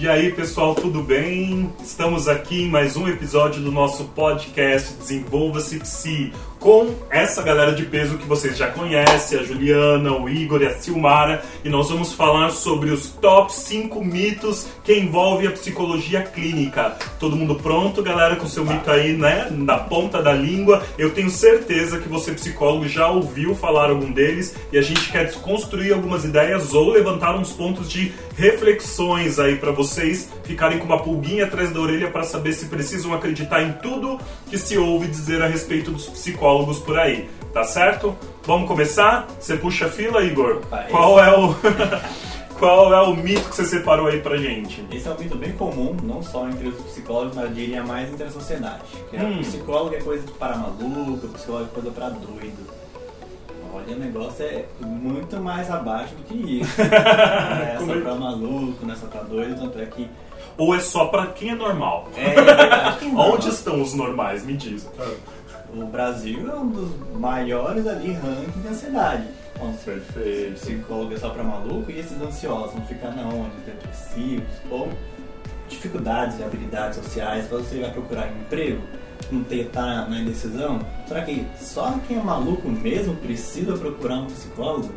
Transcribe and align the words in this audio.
E 0.00 0.08
aí, 0.08 0.32
pessoal, 0.32 0.74
tudo 0.74 1.02
bem? 1.02 1.70
Estamos 1.84 2.26
aqui 2.26 2.62
em 2.62 2.70
mais 2.70 2.96
um 2.96 3.06
episódio 3.06 3.62
do 3.62 3.70
nosso 3.70 4.04
podcast 4.04 4.94
Desenvolva-se 4.94 5.78
Psi, 5.78 6.32
com 6.60 6.94
essa 7.08 7.42
galera 7.42 7.72
de 7.72 7.84
peso 7.86 8.18
que 8.18 8.26
vocês 8.26 8.56
já 8.56 8.68
conhecem, 8.68 9.38
a 9.38 9.42
Juliana, 9.42 10.12
o 10.12 10.28
Igor 10.28 10.60
e 10.60 10.66
a 10.66 10.74
Silmara, 10.74 11.42
e 11.64 11.70
nós 11.70 11.88
vamos 11.88 12.12
falar 12.12 12.50
sobre 12.50 12.90
os 12.90 13.08
top 13.08 13.52
5 13.52 14.04
mitos 14.04 14.66
que 14.84 14.92
envolvem 14.92 15.48
a 15.48 15.52
psicologia 15.52 16.22
clínica. 16.22 16.96
Todo 17.18 17.34
mundo 17.34 17.54
pronto, 17.54 18.02
galera, 18.02 18.36
com 18.36 18.46
seu 18.46 18.64
mito 18.64 18.90
aí, 18.90 19.14
né, 19.14 19.48
na 19.50 19.78
ponta 19.78 20.22
da 20.22 20.34
língua? 20.34 20.84
Eu 20.98 21.10
tenho 21.10 21.30
certeza 21.30 21.98
que 21.98 22.08
você, 22.08 22.32
psicólogo, 22.32 22.86
já 22.86 23.08
ouviu 23.08 23.54
falar 23.54 23.88
algum 23.88 24.12
deles 24.12 24.54
e 24.70 24.76
a 24.76 24.82
gente 24.82 25.10
quer 25.10 25.24
desconstruir 25.24 25.94
algumas 25.94 26.24
ideias 26.24 26.74
ou 26.74 26.90
levantar 26.90 27.34
uns 27.36 27.52
pontos 27.52 27.90
de 27.90 28.12
reflexões 28.36 29.38
aí 29.38 29.56
para 29.56 29.72
vocês 29.72 30.28
ficarem 30.44 30.78
com 30.78 30.84
uma 30.84 30.98
pulguinha 30.98 31.44
atrás 31.44 31.70
da 31.70 31.80
orelha 31.80 32.10
para 32.10 32.22
saber 32.22 32.52
se 32.52 32.66
precisam 32.66 33.14
acreditar 33.14 33.62
em 33.62 33.72
tudo 33.72 34.18
que 34.48 34.58
se 34.58 34.76
ouve 34.76 35.06
dizer 35.06 35.42
a 35.42 35.46
respeito 35.46 35.90
dos 35.90 36.06
psicólogos 36.06 36.49
por 36.84 36.98
aí, 36.98 37.28
tá 37.52 37.64
certo? 37.64 38.16
Vamos 38.44 38.66
começar? 38.66 39.26
Você 39.38 39.56
puxa 39.56 39.86
a 39.86 39.88
fila, 39.88 40.22
Igor? 40.22 40.62
Qual 40.90 41.22
é 41.22 41.36
o 41.36 41.54
Qual 42.60 42.92
é 42.92 43.00
o 43.00 43.16
mito 43.16 43.48
que 43.48 43.56
você 43.56 43.64
separou 43.64 44.08
aí 44.08 44.20
pra 44.20 44.36
gente? 44.36 44.84
Esse 44.92 45.08
é 45.08 45.10
um 45.10 45.18
mito 45.18 45.34
bem 45.34 45.52
comum, 45.52 45.96
não 46.02 46.22
só 46.22 46.46
entre 46.46 46.68
os 46.68 46.82
psicólogos, 46.82 47.34
mas 47.34 47.46
eu 47.46 47.52
diria 47.52 47.82
mais 47.82 48.12
entre 48.12 48.24
a 48.24 48.30
sociedade. 48.30 48.82
Que 49.08 49.16
é 49.16 49.22
hum. 49.22 49.38
psicólogo 49.38 49.94
é 49.94 50.00
coisa 50.00 50.26
para 50.38 50.56
maluco, 50.56 51.26
psicólogo 51.28 51.70
é 51.70 51.74
coisa 51.74 51.90
para 51.90 52.10
doido. 52.10 52.80
Olha, 53.72 53.96
o 53.96 53.98
negócio 53.98 54.44
é 54.44 54.66
muito 54.78 55.40
mais 55.40 55.70
abaixo 55.70 56.14
do 56.16 56.24
que 56.24 56.60
isso. 56.60 56.70
não 56.84 57.62
é 57.62 57.78
só 57.78 57.94
é 57.94 58.00
pra 58.00 58.14
maluco, 58.14 58.84
não 58.84 58.92
é 58.92 58.96
só 58.96 59.06
pra 59.06 59.22
doido, 59.22 59.58
tanto 59.58 59.78
é 59.78 59.86
que. 59.86 60.06
Ou 60.58 60.74
é 60.74 60.80
só 60.80 61.06
pra 61.06 61.28
quem 61.28 61.50
é 61.50 61.54
normal? 61.54 62.08
É, 62.14 62.34
é. 62.34 63.08
Onde 63.16 63.48
estão 63.48 63.80
os 63.80 63.94
normais? 63.94 64.44
Me 64.44 64.54
diz. 64.54 64.86
O 65.72 65.86
Brasil 65.86 66.50
é 66.50 66.54
um 66.56 66.68
dos 66.68 66.90
maiores 67.14 67.86
ali 67.86 68.12
ranking 68.12 68.60
da 68.62 68.72
cidade. 68.72 69.24
Então, 69.54 69.72
Perfeito. 69.84 70.60
Psicólogo 70.60 71.14
é 71.14 71.16
só 71.18 71.30
pra 71.30 71.44
maluco 71.44 71.90
e 71.90 71.98
esses 71.98 72.20
ansiosos 72.20 72.72
vão 72.72 72.84
ficar 72.86 73.14
na 73.14 73.28
onde? 73.28 73.56
Depressivos 73.64 74.48
ou 74.70 74.88
dificuldades 75.68 76.38
e 76.40 76.42
habilidades 76.42 76.96
sociais. 76.96 77.48
Você 77.48 77.80
vai 77.80 77.92
procurar 77.92 78.32
um 78.32 78.40
emprego, 78.40 78.82
não 79.30 79.44
ter, 79.44 79.68
tá 79.70 80.06
na 80.08 80.18
indecisão? 80.18 80.80
Será 81.06 81.22
que 81.22 81.46
só 81.56 81.98
quem 82.08 82.18
é 82.18 82.22
maluco 82.22 82.68
mesmo 82.68 83.14
precisa 83.16 83.76
procurar 83.76 84.16
um 84.16 84.26
psicólogo? 84.26 84.92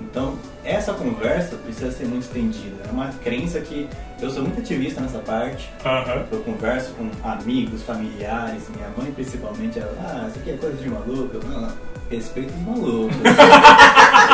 Então, 0.00 0.34
essa 0.64 0.92
conversa 0.92 1.56
precisa 1.56 1.90
ser 1.92 2.06
muito 2.06 2.22
estendida. 2.22 2.84
É 2.88 2.90
uma 2.90 3.08
crença 3.22 3.60
que 3.60 3.88
eu 4.20 4.30
sou 4.30 4.42
muito 4.42 4.60
ativista 4.60 5.00
nessa 5.00 5.18
parte. 5.18 5.70
Uhum. 5.84 6.24
Eu 6.32 6.40
converso 6.40 6.92
com 6.94 7.10
amigos, 7.28 7.82
familiares, 7.82 8.62
minha 8.74 8.88
mãe 8.96 9.12
principalmente. 9.12 9.78
Ela, 9.78 9.94
ah, 10.00 10.28
isso 10.28 10.38
aqui 10.38 10.50
é 10.50 10.56
coisa 10.56 10.76
de 10.76 10.88
maluco. 10.88 11.30
Eu, 11.34 11.42
não, 11.42 11.72
respeito 12.10 12.52
os 12.52 12.60
malucos. 12.60 13.16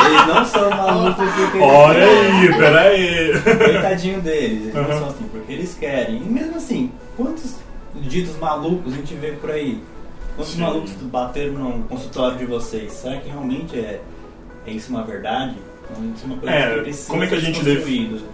eles 0.05 0.27
não 0.27 0.45
são 0.45 0.69
malucos 0.69 1.25
porque 1.35 1.59
Olha 1.59 2.05
aí, 2.05 2.53
peraí. 2.57 3.41
Coitadinho 3.41 4.21
deles, 4.21 4.63
eles 4.63 4.75
uhum. 4.75 4.83
não 4.83 4.99
são 4.99 5.07
assim 5.09 5.27
porque 5.31 5.53
eles 5.53 5.75
querem. 5.75 6.17
E 6.17 6.25
mesmo 6.25 6.57
assim, 6.57 6.91
quantos 7.17 7.55
ditos 7.95 8.37
malucos 8.37 8.93
a 8.93 8.95
gente 8.95 9.13
vê 9.15 9.31
por 9.33 9.51
aí? 9.51 9.81
Quantos 10.35 10.53
Sim. 10.53 10.61
malucos 10.61 10.91
bateram 10.91 11.53
no 11.53 11.83
consultório 11.83 12.37
de 12.37 12.45
vocês? 12.45 12.93
Será 12.93 13.17
que 13.17 13.29
realmente 13.29 13.77
é, 13.77 14.01
é 14.65 14.71
isso 14.71 14.89
uma 14.89 15.03
verdade? 15.03 15.55
É, 16.45 16.91
como 17.07 17.23
é 17.23 17.27
que 17.27 17.35
a 17.35 17.39
gente 17.39 17.61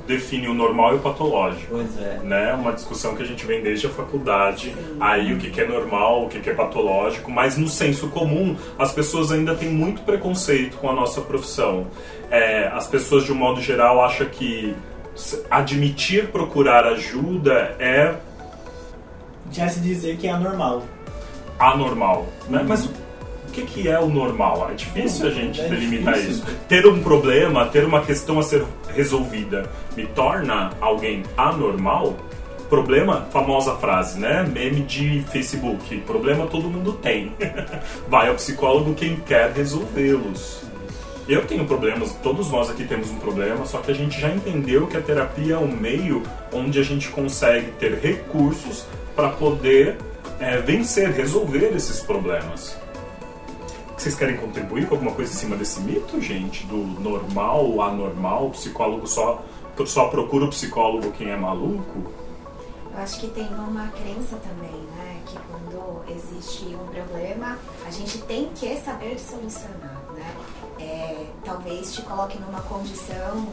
define 0.05 0.47
o 0.47 0.53
normal 0.53 0.93
e 0.93 0.95
o 0.97 0.99
patológico? 0.99 1.67
Pois 1.71 1.99
é. 1.99 2.19
Né? 2.23 2.53
Uma 2.53 2.71
discussão 2.71 3.15
que 3.15 3.23
a 3.23 3.25
gente 3.25 3.45
vem 3.45 3.63
desde 3.63 3.87
a 3.87 3.89
faculdade. 3.89 4.73
Sim. 4.75 4.97
Aí 4.99 5.33
o 5.33 5.37
que 5.37 5.59
é 5.59 5.67
normal, 5.67 6.25
o 6.25 6.29
que 6.29 6.47
é 6.47 6.53
patológico, 6.53 7.31
mas 7.31 7.57
no 7.57 7.67
senso 7.67 8.09
comum 8.09 8.55
as 8.77 8.91
pessoas 8.91 9.31
ainda 9.31 9.55
têm 9.55 9.69
muito 9.69 10.01
preconceito 10.01 10.77
com 10.77 10.89
a 10.89 10.93
nossa 10.93 11.21
profissão. 11.21 11.87
É, 12.29 12.67
as 12.67 12.87
pessoas 12.87 13.23
de 13.23 13.31
um 13.31 13.35
modo 13.35 13.59
geral 13.61 14.03
acham 14.03 14.27
que 14.27 14.75
admitir 15.49 16.27
procurar 16.27 16.85
ajuda 16.85 17.75
é 17.79 18.15
já 19.51 19.67
se 19.67 19.79
dizer 19.79 20.17
que 20.17 20.27
é 20.27 20.31
anormal. 20.31 20.83
Anormal, 21.57 22.27
né? 22.49 22.59
Uhum. 22.59 22.67
Mas 22.67 22.89
que, 23.65 23.81
que 23.81 23.87
é 23.87 23.99
o 23.99 24.07
normal? 24.07 24.69
É 24.71 24.75
difícil 24.75 25.27
a 25.27 25.31
gente 25.31 25.59
é 25.61 25.67
delimitar 25.67 26.13
difícil. 26.13 26.43
isso. 26.43 26.57
Ter 26.67 26.85
um 26.85 27.01
problema, 27.01 27.65
ter 27.65 27.85
uma 27.85 28.01
questão 28.01 28.39
a 28.39 28.43
ser 28.43 28.63
resolvida, 28.93 29.69
me 29.95 30.05
torna 30.07 30.71
alguém 30.79 31.23
anormal? 31.35 32.15
Problema, 32.69 33.25
famosa 33.31 33.75
frase, 33.77 34.19
né? 34.19 34.43
Meme 34.43 34.81
de 34.81 35.21
Facebook. 35.31 35.97
Problema 36.01 36.47
todo 36.47 36.69
mundo 36.69 36.93
tem. 36.93 37.33
Vai 38.07 38.27
ao 38.27 38.35
psicólogo 38.35 38.93
quem 38.93 39.15
quer 39.15 39.51
resolvê-los. 39.51 40.67
Eu 41.27 41.45
tenho 41.45 41.65
problemas, 41.65 42.13
todos 42.23 42.49
nós 42.51 42.69
aqui 42.69 42.85
temos 42.85 43.09
um 43.09 43.17
problema, 43.17 43.65
só 43.65 43.79
que 43.79 43.91
a 43.91 43.93
gente 43.93 44.19
já 44.19 44.29
entendeu 44.29 44.87
que 44.87 44.95
a 44.95 45.01
terapia 45.01 45.55
é 45.55 45.57
um 45.57 45.67
meio 45.67 46.23
onde 46.53 46.79
a 46.79 46.83
gente 46.83 47.09
consegue 47.09 47.71
ter 47.71 47.95
recursos 47.95 48.85
para 49.13 49.29
poder 49.29 49.97
é, 50.39 50.57
vencer, 50.57 51.11
resolver 51.11 51.73
esses 51.75 51.99
problemas. 51.99 52.77
Vocês 53.97 54.13
querem 54.13 54.37
contribuir 54.37 54.87
com 54.87 54.93
alguma 54.93 55.11
coisa 55.11 55.33
em 55.33 55.35
cima 55.35 55.55
desse 55.55 55.79
mito, 55.79 56.21
gente? 56.21 56.67
Do 56.67 56.77
normal, 56.77 57.81
anormal, 57.81 58.45
o 58.45 58.51
psicólogo 58.51 59.07
só, 59.07 59.43
só 59.87 60.07
procura 60.09 60.45
o 60.45 60.49
psicólogo 60.49 61.11
quem 61.13 61.31
é 61.31 61.35
maluco? 61.35 62.11
Eu 62.93 62.99
acho 63.01 63.19
que 63.19 63.27
tem 63.27 63.47
uma 63.47 63.87
crença 63.87 64.35
também, 64.35 64.79
né? 64.95 65.19
Que 65.25 65.35
quando 65.49 66.03
existe 66.15 66.65
um 66.75 66.85
problema, 66.85 67.57
a 67.87 67.89
gente 67.89 68.19
tem 68.19 68.51
que 68.53 68.77
saber 68.77 69.17
solucionar, 69.19 69.99
né? 70.15 70.35
É, 70.79 71.25
talvez 71.43 71.95
te 71.95 72.03
coloque 72.03 72.37
numa 72.37 72.61
condição 72.61 73.47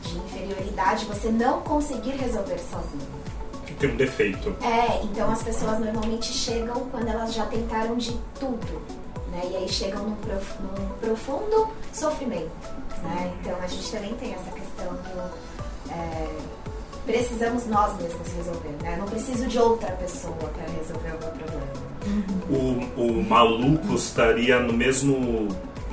de 0.00 0.16
inferioridade, 0.16 1.04
você 1.04 1.30
não 1.30 1.60
conseguir 1.60 2.12
resolver 2.12 2.58
sozinho 2.58 3.24
tem 3.78 3.90
um 3.90 3.96
defeito. 3.96 4.56
É, 4.62 5.02
então 5.04 5.30
as 5.30 5.42
pessoas 5.42 5.78
normalmente 5.78 6.32
chegam 6.32 6.86
quando 6.90 7.08
elas 7.08 7.34
já 7.34 7.44
tentaram 7.46 7.96
de 7.96 8.12
tudo, 8.38 8.82
né? 9.34 9.42
E 9.50 9.56
aí 9.56 9.68
chegam 9.68 10.02
num, 10.04 10.16
prof, 10.16 10.54
num 10.62 10.88
profundo 11.00 11.68
sofrimento, 11.92 12.50
né? 13.02 13.32
Então 13.40 13.56
a 13.60 13.66
gente 13.66 13.90
também 13.90 14.14
tem 14.14 14.34
essa 14.34 14.50
questão 14.50 14.92
do... 14.94 15.92
É, 15.92 16.28
precisamos 17.04 17.66
nós 17.66 18.00
mesmos 18.00 18.26
resolver, 18.32 18.74
né? 18.82 18.96
Não 18.98 19.06
preciso 19.06 19.46
de 19.46 19.58
outra 19.58 19.90
pessoa 19.92 20.34
para 20.34 20.64
resolver 20.72 21.08
o 21.08 21.18
meu 21.18 21.30
problema. 21.32 21.84
O, 22.96 23.02
o 23.02 23.24
maluco 23.24 23.94
estaria 23.94 24.60
no 24.60 24.72
mesmo 24.72 25.48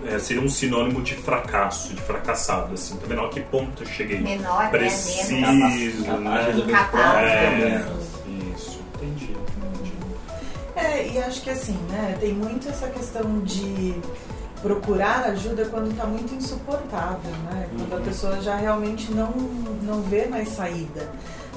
é, 0.06 0.18
seria 0.19 0.41
um 0.41 0.50
sinônimo 0.50 1.01
de 1.01 1.16
fracasso, 1.16 1.94
de 1.94 2.01
fracassado, 2.01 2.74
assim. 2.74 2.97
Também 2.97 3.18
não 3.18 3.25
a 3.25 3.30
que 3.30 3.41
ponto 3.41 3.84
eu 3.84 3.88
cheguei. 3.88 4.19
Menor, 4.19 4.69
Preciso, 4.69 5.31
né? 5.34 5.51
né? 6.19 6.72
Capaz, 6.72 7.28
é, 7.28 7.47
isso, 7.47 7.57
entendi, 7.59 7.75
entendi. 7.75 8.00
É, 10.81 11.08
e 11.08 11.19
acho 11.19 11.42
que 11.42 11.50
assim, 11.50 11.78
né, 11.90 12.18
tem 12.19 12.34
muito 12.34 12.68
essa 12.68 12.88
questão 12.88 13.40
de 13.42 13.94
procurar 14.62 15.25
ajuda 15.25 15.66
quando 15.66 15.92
está 15.92 16.06
muito 16.06 16.34
insuportável, 16.34 17.31
né? 17.46 17.68
Quando 17.78 17.94
a 17.94 17.96
uhum. 17.97 18.03
pessoa 18.03 18.42
já 18.42 18.56
realmente 18.56 19.12
não, 19.12 19.31
não 19.81 20.02
vê 20.02 20.25
mais 20.25 20.50
saída. 20.50 21.09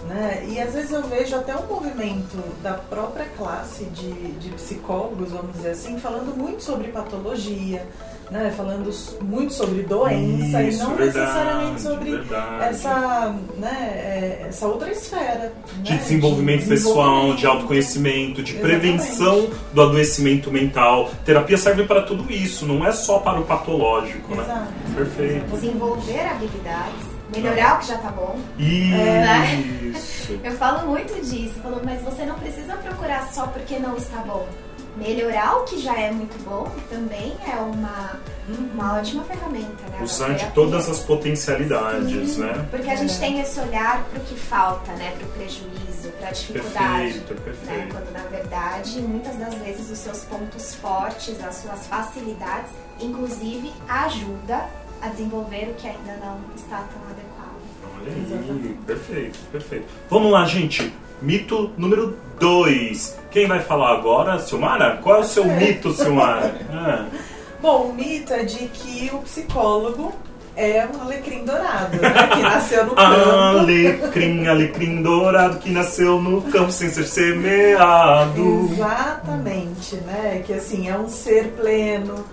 Né? 0.07 0.47
E 0.49 0.61
às 0.61 0.75
vezes 0.75 0.93
eu 0.93 1.03
vejo 1.03 1.35
até 1.35 1.57
um 1.57 1.67
movimento 1.67 2.37
da 2.63 2.75
própria 2.75 3.27
classe 3.37 3.85
de, 3.87 4.13
de 4.33 4.51
psicólogos, 4.51 5.31
vamos 5.31 5.53
dizer 5.57 5.71
assim, 5.71 5.99
falando 5.99 6.37
muito 6.37 6.63
sobre 6.63 6.89
patologia, 6.89 7.87
né, 8.31 8.53
falando 8.57 8.91
muito 9.23 9.53
sobre 9.53 9.83
doença 9.83 10.63
Isso, 10.63 10.83
e 10.83 10.83
não 10.83 10.97
verdade, 10.97 11.19
necessariamente 11.19 11.81
sobre 11.81 12.11
verdade. 12.11 12.65
essa, 12.65 13.35
né, 13.57 13.93
é, 13.95 14.47
essa 14.49 14.67
outra 14.67 14.91
esfera. 14.91 15.53
De 15.83 15.93
né, 15.93 15.99
desenvolvimento 15.99 16.63
de 16.63 16.69
pessoal, 16.69 17.35
de 17.35 17.47
autoconhecimento, 17.47 18.43
de 18.43 18.53
Exatamente. 18.53 18.81
prevenção 18.81 19.49
do 19.73 19.83
adoecimento 19.83 20.51
mental. 20.51 21.11
Terapia 21.25 21.57
serve 21.57 21.85
para 21.85 22.03
tudo 22.03 22.31
isso, 22.31 22.67
não 22.67 22.85
é 22.85 22.93
só 22.93 23.19
para 23.19 23.41
o 23.41 23.45
patológico. 23.45 24.35
Né? 24.35 24.43
Exato. 24.43 24.61
Né? 24.61 24.95
Perfeito. 24.97 25.51
Desenvolver 25.51 26.27
habilidades 26.29 27.14
melhorar 27.33 27.77
o 27.77 27.79
que 27.79 27.87
já 27.87 27.99
tá 27.99 28.11
bom. 28.11 28.39
Isso. 28.59 30.33
Né? 30.33 30.41
Eu 30.43 30.53
falo 30.53 30.87
muito 30.89 31.15
disso, 31.25 31.55
falo, 31.63 31.81
mas 31.85 32.03
você 32.03 32.25
não 32.25 32.39
precisa 32.39 32.77
procurar 32.77 33.29
só 33.33 33.47
porque 33.47 33.79
não 33.79 33.97
está 33.97 34.19
bom 34.19 34.49
melhorar 34.97 35.57
o 35.59 35.65
que 35.65 35.79
já 35.81 35.99
é 35.99 36.11
muito 36.11 36.39
bom 36.45 36.71
também 36.89 37.37
é 37.47 37.57
uma, 37.57 38.19
uma 38.49 38.99
ótima 38.99 39.25
ferramenta, 39.25 39.83
né? 39.91 39.99
Usar 40.03 40.35
de 40.35 40.47
todas 40.53 40.89
as 40.89 41.01
potencialidades, 41.01 42.31
Sim, 42.31 42.41
né? 42.41 42.67
Porque 42.71 42.89
a 42.89 42.97
gente 42.97 43.19
tem 43.19 43.41
esse 43.41 43.59
olhar 43.61 44.05
para 44.05 44.21
o 44.21 44.25
que 44.25 44.37
falta, 44.37 44.93
né? 44.93 45.13
Para 45.19 45.27
o 45.27 45.31
prejuízo, 45.31 46.11
para 46.19 46.29
a 46.29 46.33
dificuldade. 46.33 47.21
Perfeito, 47.21 47.43
perfeito. 47.43 47.67
Né? 47.67 47.89
Quando 47.91 48.13
na 48.13 48.29
verdade, 48.29 49.01
muitas 49.01 49.37
das 49.37 49.55
vezes, 49.55 49.91
os 49.91 49.99
seus 49.99 50.25
pontos 50.25 50.75
fortes, 50.75 51.43
as 51.43 51.57
suas 51.57 51.87
facilidades, 51.87 52.71
inclusive 53.01 53.73
ajuda 53.89 54.69
a 55.05 55.09
desenvolver 55.09 55.69
o 55.71 55.75
que 55.75 55.87
ainda 55.89 56.17
não 56.25 56.39
está 56.57 56.77
tão 56.79 57.03
adequado. 57.11 57.55
Olha 58.01 58.13
aí, 58.13 58.23
Exatamente. 58.27 58.75
perfeito, 58.87 59.39
perfeito. 59.53 59.85
Vamos 60.11 60.33
lá, 60.33 60.45
gente. 60.47 60.93
Mito 61.23 61.71
número 61.77 62.17
2. 62.41 63.19
Quem 63.31 63.47
vai 63.47 63.61
falar 63.61 63.93
agora? 63.95 64.39
Silmara? 64.39 64.99
Qual 65.03 65.17
é 65.17 65.21
o 65.21 65.25
seu 65.25 65.45
É. 65.45 65.57
mito, 65.57 65.93
Silmara? 65.93 66.55
Ah. 66.73 67.07
Bom, 67.63 67.89
o 67.89 67.95
mito 67.95 68.33
é 68.33 68.45
de 68.45 68.67
que 68.69 69.11
o 69.13 69.19
psicólogo 69.21 70.13
é 70.57 70.87
um 70.95 71.01
alecrim 71.01 71.45
dourado, 71.45 71.97
né? 72.01 72.13
Que 72.29 72.43
nasceu 72.43 72.85
no 72.87 72.93
campo. 72.97 73.31
Alecrim, 73.31 74.47
alecrim 74.47 75.03
dourado 75.03 75.59
que 75.59 75.71
nasceu 75.71 76.21
no 76.21 76.43
campo 76.43 76.71
sem 76.71 76.91
ser 76.91 77.05
semeado. 77.05 78.69
Exatamente, 78.73 79.97
né? 79.97 80.43
Que 80.47 80.53
assim, 80.53 80.89
é 80.89 80.97
um 80.99 81.09
ser 81.09 81.53
pleno, 81.57 82.25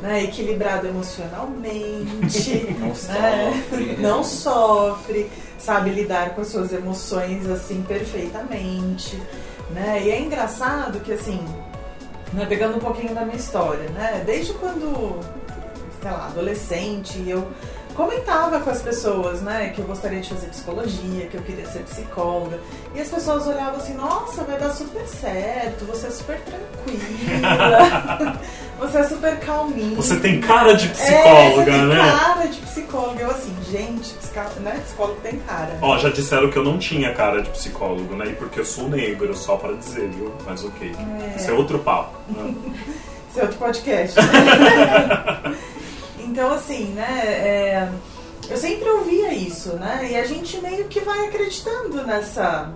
né? 0.00 0.24
equilibrado 0.24 0.86
emocionalmente, 0.86 2.66
Não 2.78 2.88
né? 2.88 2.94
sofre. 3.68 3.96
não 3.98 4.24
sofre, 4.24 5.30
sabe 5.58 5.90
lidar 5.90 6.34
com 6.34 6.42
as 6.42 6.48
suas 6.48 6.72
emoções 6.72 7.48
assim 7.48 7.82
perfeitamente, 7.82 9.20
né? 9.70 10.02
E 10.04 10.10
é 10.10 10.20
engraçado 10.20 11.00
que 11.00 11.12
assim, 11.12 11.42
né, 12.32 12.46
pegando 12.46 12.76
um 12.76 12.80
pouquinho 12.80 13.14
da 13.14 13.24
minha 13.24 13.36
história, 13.36 13.88
né? 13.90 14.22
Desde 14.24 14.52
quando, 14.54 15.18
sei 16.02 16.10
lá, 16.10 16.26
adolescente, 16.26 17.22
eu 17.26 17.46
comentava 17.96 18.60
com 18.60 18.70
as 18.70 18.82
pessoas, 18.82 19.40
né, 19.40 19.72
que 19.74 19.80
eu 19.80 19.86
gostaria 19.86 20.20
de 20.20 20.28
fazer 20.28 20.48
psicologia, 20.48 21.26
que 21.26 21.36
eu 21.36 21.42
queria 21.42 21.66
ser 21.66 21.80
psicóloga. 21.80 22.60
E 22.94 23.00
as 23.00 23.08
pessoas 23.08 23.46
olhavam 23.46 23.76
assim, 23.76 23.94
nossa, 23.94 24.44
vai 24.44 24.58
dar 24.58 24.70
super 24.70 25.06
certo, 25.06 25.86
você 25.86 26.06
é 26.06 26.10
super 26.10 26.38
tranquila, 26.40 28.38
você 28.78 28.98
é 28.98 29.04
super 29.04 29.40
calminha. 29.40 29.96
Você 29.96 30.20
tem 30.20 30.40
cara 30.40 30.74
de 30.74 30.88
psicóloga, 30.88 31.30
é, 31.30 31.54
você 31.54 31.64
tem 31.64 31.86
né? 31.86 31.96
cara 31.96 32.46
de 32.46 32.58
psicóloga. 32.60 33.22
Eu 33.22 33.30
assim, 33.30 33.56
gente, 33.70 34.14
né, 34.60 34.80
psicólogo 34.84 35.18
tem 35.22 35.38
cara. 35.40 35.78
Ó, 35.80 35.96
já 35.98 36.10
disseram 36.10 36.50
que 36.50 36.58
eu 36.58 36.64
não 36.64 36.78
tinha 36.78 37.14
cara 37.14 37.40
de 37.40 37.50
psicólogo, 37.50 38.14
né? 38.14 38.26
E 38.26 38.32
porque 38.34 38.60
eu 38.60 38.64
sou 38.64 38.88
negro, 38.88 39.34
só 39.34 39.56
para 39.56 39.72
dizer, 39.74 40.08
viu? 40.10 40.32
Mas 40.44 40.62
ok. 40.62 40.94
É. 41.34 41.36
Isso 41.36 41.50
é 41.50 41.54
outro 41.54 41.78
papo. 41.78 42.16
né? 42.28 42.54
Esse 43.30 43.40
é 43.40 43.42
outro 43.42 43.58
podcast. 43.58 44.16
então, 46.26 46.52
assim, 46.52 46.86
né? 46.94 47.22
é, 47.24 47.88
eu 48.48 48.56
sempre 48.56 48.88
ouvia 48.88 49.32
isso, 49.32 49.74
né? 49.74 50.08
E 50.10 50.16
a 50.16 50.24
gente 50.24 50.60
meio 50.60 50.84
que 50.84 51.00
vai 51.00 51.26
acreditando 51.26 52.04
nessa, 52.04 52.70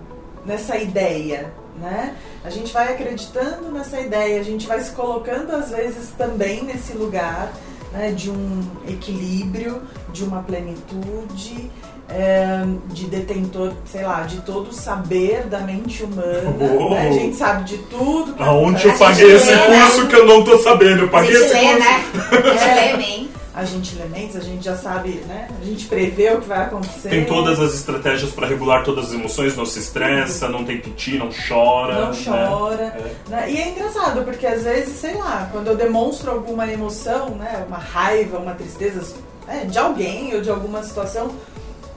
nessa 0.45 0.77
ideia, 0.77 1.53
né? 1.79 2.15
A 2.43 2.49
gente 2.49 2.73
vai 2.73 2.93
acreditando 2.93 3.71
nessa 3.71 3.99
ideia, 3.99 4.39
a 4.39 4.43
gente 4.43 4.67
vai 4.67 4.81
se 4.81 4.91
colocando 4.91 5.55
às 5.55 5.69
vezes 5.69 6.09
também 6.17 6.63
nesse 6.63 6.93
lugar 6.93 7.53
né, 7.93 8.11
de 8.11 8.29
um 8.29 8.61
equilíbrio, 8.87 9.81
de 10.11 10.23
uma 10.23 10.41
plenitude, 10.43 11.71
é, 12.09 12.63
de 12.87 13.05
detentor, 13.05 13.71
sei 13.85 14.03
lá, 14.03 14.21
de 14.21 14.41
todo 14.41 14.69
o 14.69 14.73
saber 14.73 15.43
da 15.47 15.59
mente 15.59 16.03
humana. 16.03 16.53
Oh. 16.59 16.89
né? 16.89 17.07
A 17.07 17.11
gente 17.11 17.35
sabe 17.37 17.63
de 17.63 17.77
tudo. 17.83 18.35
Aonde 18.39 18.85
eu 18.85 18.97
paguei 18.97 19.35
esse 19.35 19.51
lê, 19.51 19.55
né? 19.55 19.81
curso 19.81 20.07
que 20.07 20.15
eu 20.15 20.25
não 20.25 20.43
tô 20.43 20.57
sabendo? 20.59 21.03
Eu 21.03 21.09
paguei 21.09 21.31
esse 21.31 21.53
lê, 21.53 21.59
curso. 21.61 21.79
né? 21.79 22.03
A 22.31 22.57
gente 22.57 22.75
lê 22.75 22.97
bem. 22.97 23.30
A 23.53 23.65
gente 23.65 23.95
lê 23.95 24.05
mentes, 24.05 24.37
a 24.37 24.39
gente 24.39 24.63
já 24.63 24.77
sabe, 24.77 25.09
né? 25.27 25.49
A 25.61 25.65
gente 25.65 25.85
prevê 25.87 26.31
o 26.31 26.39
que 26.39 26.47
vai 26.47 26.63
acontecer. 26.63 27.09
Tem 27.09 27.25
todas 27.25 27.59
as 27.59 27.73
estratégias 27.73 28.31
para 28.31 28.47
regular 28.47 28.83
todas 28.83 29.07
as 29.07 29.13
emoções, 29.13 29.57
não 29.57 29.65
se 29.65 29.79
estressa, 29.79 30.47
não 30.47 30.63
tem 30.63 30.79
piti, 30.79 31.17
não 31.17 31.29
chora. 31.29 32.05
Não 32.05 32.11
né? 32.11 32.17
chora. 32.23 32.83
É. 32.83 33.29
né? 33.29 33.51
E 33.51 33.57
é 33.57 33.69
engraçado, 33.69 34.23
porque 34.23 34.47
às 34.47 34.63
vezes, 34.63 34.97
sei 34.97 35.15
lá, 35.15 35.49
quando 35.51 35.67
eu 35.67 35.75
demonstro 35.75 36.31
alguma 36.31 36.71
emoção, 36.71 37.31
né? 37.31 37.65
Uma 37.67 37.77
raiva, 37.77 38.37
uma 38.37 38.53
tristeza 38.53 39.15
né, 39.45 39.65
de 39.65 39.77
alguém 39.77 40.33
ou 40.33 40.41
de 40.41 40.49
alguma 40.49 40.81
situação, 40.83 41.31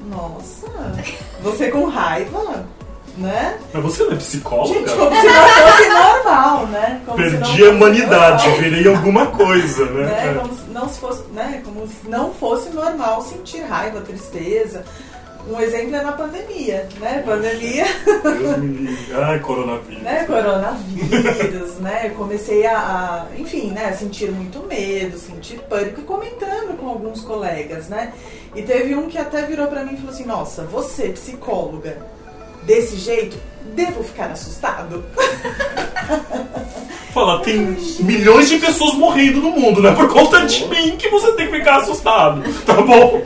nossa, 0.09 0.67
você 1.41 1.71
com 1.71 1.87
raiva, 1.87 2.67
né? 3.17 3.59
Mas 3.73 3.83
você 3.83 4.05
não 4.05 4.13
é 4.13 4.17
psicóloga? 4.17 4.75
Gente, 4.75 4.91
como 4.93 5.17
se 5.17 5.27
não 5.27 5.49
fosse 5.49 5.89
normal, 5.89 6.67
né? 6.67 7.01
Como 7.07 7.17
Perdi 7.17 7.65
a 7.65 7.71
humanidade, 7.71 8.49
normal. 8.49 8.63
virei 8.63 8.89
alguma 8.89 9.27
coisa, 9.27 9.85
né? 9.87 10.07
né? 10.07 10.39
Como 10.41 10.55
se 10.55 10.71
não 10.71 10.89
se 10.89 10.99
fosse, 11.01 11.23
né? 11.33 11.63
Como 11.65 11.87
se 11.87 12.09
não 12.09 12.33
fosse 12.35 12.71
normal 12.71 13.23
sentir 13.23 13.61
raiva, 13.63 14.01
tristeza. 14.01 14.85
Um 15.47 15.61
exemplo 15.61 15.95
é 15.95 16.03
na 16.03 16.13
pandemia, 16.13 16.89
né? 16.99 17.23
Pandemia, 17.25 17.85
Deus 18.23 18.57
me. 18.57 18.97
Ai, 19.13 19.39
coronavírus. 19.41 20.03
né? 20.03 20.25
Coronavírus, 20.25 21.75
né? 21.85 22.07
Eu 22.07 22.15
comecei 22.15 22.67
a, 22.67 22.79
a, 22.79 23.27
enfim, 23.39 23.71
né? 23.71 23.93
Sentir 23.93 24.31
muito 24.33 24.61
medo, 24.61 25.19
sentir 25.19 25.61
pânico 25.69 26.01
e 26.01 26.05
comentando 26.05 26.79
com 26.79 26.89
alguns 26.89 27.21
colegas, 27.21 27.91
né? 27.91 28.15
E 28.55 28.63
teve 28.63 28.95
um 28.95 29.07
que 29.07 29.19
até 29.19 29.43
virou 29.43 29.67
pra 29.67 29.85
mim 29.85 29.93
e 29.93 29.97
falou 29.99 30.13
assim: 30.13 30.25
Nossa, 30.25 30.63
você, 30.63 31.11
psicóloga, 31.11 31.99
desse 32.65 32.97
jeito, 32.97 33.37
devo 33.75 34.03
ficar 34.03 34.27
assustado? 34.27 35.05
Fala, 37.13 37.41
tem 37.43 37.77
milhões 38.01 38.49
de 38.49 38.59
pessoas 38.59 38.95
morrendo 38.95 39.41
no 39.41 39.51
mundo, 39.51 39.81
não 39.81 39.91
é 39.91 39.95
por 39.95 40.09
conta 40.09 40.45
de 40.47 40.67
mim 40.67 40.97
que 40.97 41.09
você 41.09 41.33
tem 41.33 41.49
que 41.49 41.59
ficar 41.59 41.77
assustado, 41.77 42.43
tá 42.65 42.75
bom? 42.75 43.23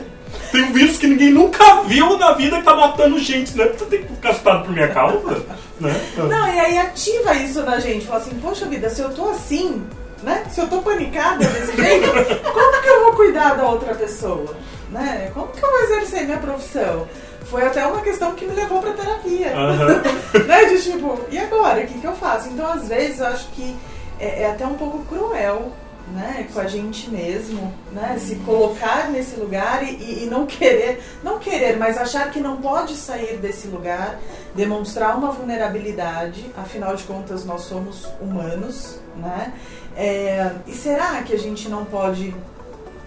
Tem 0.51 0.63
um 0.63 0.73
vírus 0.73 0.97
que 0.97 1.07
ninguém 1.07 1.31
nunca 1.31 1.81
viu 1.83 2.17
na 2.17 2.33
vida 2.33 2.57
que 2.57 2.63
tá 2.63 2.75
matando 2.75 3.19
gente, 3.19 3.55
né? 3.55 3.65
Você 3.67 3.85
tem 3.85 4.03
que 4.03 4.13
ficar 4.13 4.29
assustado 4.31 4.65
por 4.65 4.73
minha 4.73 4.87
causa, 4.87 5.43
né? 5.79 5.95
Não, 6.17 6.47
e 6.53 6.59
aí 6.59 6.77
ativa 6.77 7.35
isso 7.35 7.61
na 7.63 7.79
gente. 7.79 8.07
Fala 8.07 8.19
assim, 8.19 8.35
poxa 8.39 8.65
vida, 8.65 8.89
se 8.89 9.01
eu 9.01 9.13
tô 9.13 9.29
assim, 9.29 9.83
né? 10.23 10.45
Se 10.51 10.59
eu 10.59 10.67
tô 10.67 10.79
panicada 10.79 11.45
desse 11.45 11.75
jeito, 11.75 12.09
como 12.51 12.81
que 12.81 12.89
eu 12.89 13.03
vou 13.03 13.13
cuidar 13.13 13.55
da 13.55 13.67
outra 13.67 13.93
pessoa? 13.93 14.55
Né? 14.91 15.29
Como 15.33 15.47
que 15.49 15.63
eu 15.63 15.69
vou 15.69 15.79
exercer 15.81 16.25
minha 16.25 16.39
profissão? 16.39 17.07
Foi 17.49 17.65
até 17.65 17.85
uma 17.85 18.01
questão 18.01 18.33
que 18.35 18.45
me 18.45 18.53
levou 18.53 18.79
pra 18.81 18.91
terapia. 18.93 19.53
Aham. 19.55 20.01
né? 20.47 20.65
De 20.65 20.81
tipo, 20.81 21.19
e 21.31 21.37
agora? 21.37 21.81
O 21.83 21.87
que, 21.87 21.99
que 21.99 22.05
eu 22.07 22.15
faço? 22.15 22.49
Então, 22.49 22.65
às 22.71 22.87
vezes, 22.87 23.19
eu 23.19 23.27
acho 23.27 23.47
que 23.49 23.75
é, 24.19 24.43
é 24.43 24.51
até 24.51 24.65
um 24.67 24.75
pouco 24.75 24.99
cruel, 25.05 25.71
né? 26.13 26.47
Com 26.53 26.59
a 26.59 26.67
gente 26.67 27.09
mesmo, 27.09 27.73
né? 27.91 28.17
Se 28.19 28.35
colocar 28.37 29.09
nesse 29.09 29.35
lugar 29.39 29.83
e, 29.83 29.91
e- 29.95 30.23
e 30.23 30.27
não 30.29 30.45
querer, 30.45 31.01
não 31.23 31.37
querer, 31.39 31.77
mas 31.77 31.97
achar 31.97 32.29
que 32.31 32.39
não 32.39 32.57
pode 32.57 32.95
sair 32.95 33.37
desse 33.37 33.67
lugar, 33.67 34.19
demonstrar 34.55 35.15
uma 35.17 35.31
vulnerabilidade, 35.31 36.45
afinal 36.57 36.95
de 36.95 37.03
contas, 37.03 37.45
nós 37.45 37.61
somos 37.61 38.07
humanos, 38.21 38.99
né? 39.17 39.53
É, 39.95 40.51
e 40.65 40.73
será 40.73 41.21
que 41.23 41.33
a 41.33 41.37
gente 41.37 41.67
não 41.67 41.83
pode 41.85 42.33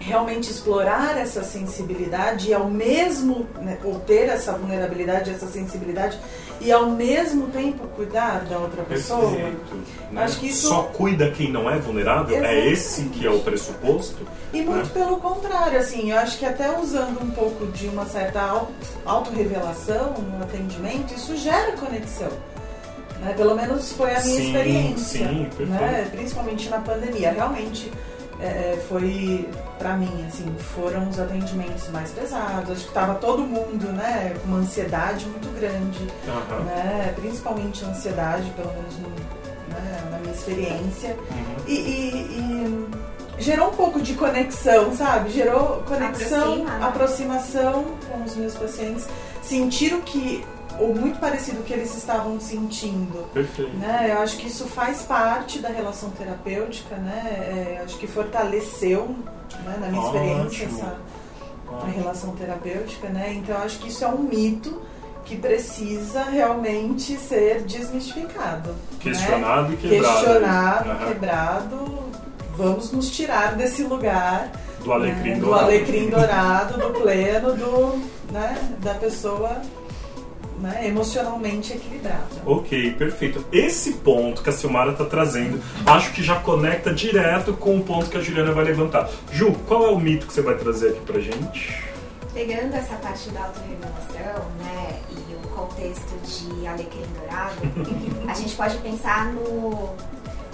realmente 0.05 0.51
explorar 0.51 1.17
essa 1.17 1.43
sensibilidade 1.43 2.49
e 2.49 2.53
ao 2.53 2.69
mesmo 2.69 3.47
né, 3.61 3.77
ou 3.83 3.99
ter 3.99 4.27
essa 4.29 4.51
vulnerabilidade, 4.53 5.29
essa 5.31 5.47
sensibilidade 5.47 6.19
e 6.61 6.71
ao 6.71 6.87
mesmo 6.89 7.47
tempo 7.47 7.87
cuidar 7.95 8.45
da 8.45 8.57
outra 8.57 8.83
pessoa. 8.83 9.31
Perfeito. 9.31 9.75
né? 10.11 10.23
Acho 10.23 10.39
que 10.39 10.47
isso- 10.49 10.67
Só 10.67 10.83
cuida 10.83 11.31
quem 11.31 11.51
não 11.51 11.69
é 11.69 11.77
vulnerável? 11.79 12.35
É 12.35 12.39
Exatamente. 12.39 12.73
esse 12.73 13.03
que 13.05 13.25
é 13.25 13.29
o 13.31 13.39
pressuposto? 13.39 14.27
E 14.53 14.61
muito 14.61 14.89
pelo 14.91 15.17
contrário, 15.17 15.79
assim, 15.79 16.11
eu 16.11 16.17
acho 16.19 16.37
que 16.37 16.45
até 16.45 16.77
usando 16.77 17.21
um 17.23 17.31
pouco 17.31 17.65
de 17.67 17.87
uma 17.87 18.05
certa 18.05 18.41
au- 18.41 18.71
autorrevelação 19.05 20.13
no 20.13 20.43
atendimento, 20.43 21.13
isso 21.13 21.35
gera 21.37 21.71
conexão. 21.73 22.29
Né? 23.21 23.33
Pelo 23.35 23.55
menos 23.55 23.91
foi 23.93 24.11
a 24.13 24.19
minha 24.21 24.35
Sim, 24.35 24.47
experiência. 24.47 25.27
sim, 25.27 25.49
né? 25.65 26.07
Principalmente 26.11 26.69
na 26.69 26.79
pandemia. 26.79 27.31
Realmente 27.31 27.91
é, 28.39 28.81
foi, 28.89 29.47
pra 29.79 29.95
mim, 29.95 30.25
assim, 30.27 30.45
foram 30.75 31.07
os 31.09 31.19
atendimentos 31.19 31.87
mais 31.89 32.11
pesados. 32.11 32.71
Acho 32.71 32.87
que 32.87 32.93
tava 32.93 33.15
todo 33.15 33.43
mundo, 33.43 33.85
né, 33.93 34.35
com 34.41 34.47
uma 34.49 34.57
ansiedade 34.59 35.25
muito 35.27 35.47
grande. 35.59 36.07
Aham. 36.27 36.63
Né? 36.65 37.13
Principalmente 37.15 37.83
a 37.85 37.87
ansiedade, 37.89 38.49
pelo 38.55 38.71
menos 38.73 38.97
no- 38.99 39.09
né, 39.09 40.03
na 40.11 40.17
minha 40.19 40.33
experiência. 40.33 41.15
Uhum. 41.31 41.63
E, 41.67 41.73
e- 41.73 42.87
e 43.37 43.43
gerou 43.43 43.69
um 43.69 43.73
pouco 43.73 44.01
de 44.01 44.13
conexão, 44.13 44.95
sabe? 44.95 45.31
Gerou 45.31 45.83
conexão, 45.87 46.43
Aproxima, 46.53 46.69
né? 46.77 46.85
aproximação 46.85 47.85
com 48.09 48.23
os 48.23 48.35
meus 48.35 48.53
pacientes. 48.55 49.07
Sentiram 49.41 50.01
que, 50.01 50.45
ou 50.79 50.93
muito 50.95 51.19
parecido 51.19 51.59
o 51.61 51.63
que 51.63 51.73
eles 51.73 51.95
estavam 51.95 52.39
sentindo. 52.39 53.27
Perfeito. 53.33 53.75
Né? 53.77 54.07
Eu 54.11 54.19
acho 54.19 54.37
que 54.37 54.47
isso 54.47 54.65
faz 54.65 55.01
parte 55.03 55.59
da 55.59 55.69
relação 55.69 56.09
terapêutica, 56.11 56.95
né? 56.95 57.21
É, 57.77 57.81
acho 57.83 57.97
que 57.97 58.07
fortaleceu, 58.07 59.15
né, 59.65 59.77
na 59.79 59.87
minha 59.87 60.03
experiência, 60.05 60.65
Ótimo. 60.67 60.77
essa 60.79 60.97
a 61.67 61.75
Ótimo. 61.75 61.91
relação 61.93 62.35
terapêutica, 62.35 63.07
né? 63.09 63.33
Então 63.35 63.55
eu 63.55 63.63
acho 63.63 63.79
que 63.79 63.89
isso 63.89 64.03
é 64.03 64.07
um 64.07 64.19
mito 64.23 64.81
que 65.25 65.37
precisa 65.37 66.23
realmente 66.25 67.15
ser 67.17 67.61
desmistificado. 67.63 68.71
né? 68.71 68.75
Questionado 68.99 69.73
e 69.73 69.77
quebrado. 69.77 70.13
questionado, 70.19 70.89
Aham. 70.91 71.07
quebrado. 71.07 71.99
Vamos 72.57 72.91
nos 72.91 73.09
tirar 73.09 73.55
desse 73.55 73.83
lugar 73.83 74.51
Do 74.83 74.91
alecrim 74.93 75.29
né, 75.31 75.35
do 75.37 75.45
dourado. 75.45 75.63
alecrim 75.65 76.09
dourado, 76.09 76.77
do 76.77 76.89
pleno, 77.01 77.53
do, 77.55 77.99
né, 78.31 78.55
da 78.79 78.93
pessoa 78.95 79.59
né, 80.63 80.87
emocionalmente 80.87 81.73
equilibrada. 81.73 82.23
Ok, 82.45 82.93
perfeito. 82.93 83.45
Esse 83.51 83.95
ponto 83.95 84.41
que 84.41 84.49
a 84.49 84.53
Silmara 84.53 84.93
está 84.93 85.03
trazendo, 85.03 85.61
acho 85.85 86.13
que 86.13 86.23
já 86.23 86.39
conecta 86.39 86.93
direto 86.93 87.51
com 87.53 87.77
o 87.77 87.83
ponto 87.83 88.09
que 88.09 88.17
a 88.17 88.21
Juliana 88.21 88.53
vai 88.53 88.63
levantar. 88.63 89.09
Ju, 89.29 89.51
qual 89.67 89.85
é 89.85 89.89
o 89.89 89.99
mito 89.99 90.25
que 90.25 90.31
você 90.31 90.41
vai 90.41 90.55
trazer 90.55 90.91
aqui 90.91 91.01
pra 91.01 91.19
gente? 91.19 91.83
Pegando 92.33 92.73
essa 92.75 92.95
parte 92.95 93.29
da 93.31 93.43
autorrevelação, 93.43 94.49
né, 94.59 95.01
e 95.11 95.35
o 95.35 95.47
contexto 95.49 96.13
de 96.25 96.65
Alecrim 96.65 97.03
Dourado, 97.19 97.55
a 98.25 98.33
gente 98.33 98.55
pode 98.55 98.77
pensar 98.77 99.33
no, 99.33 99.89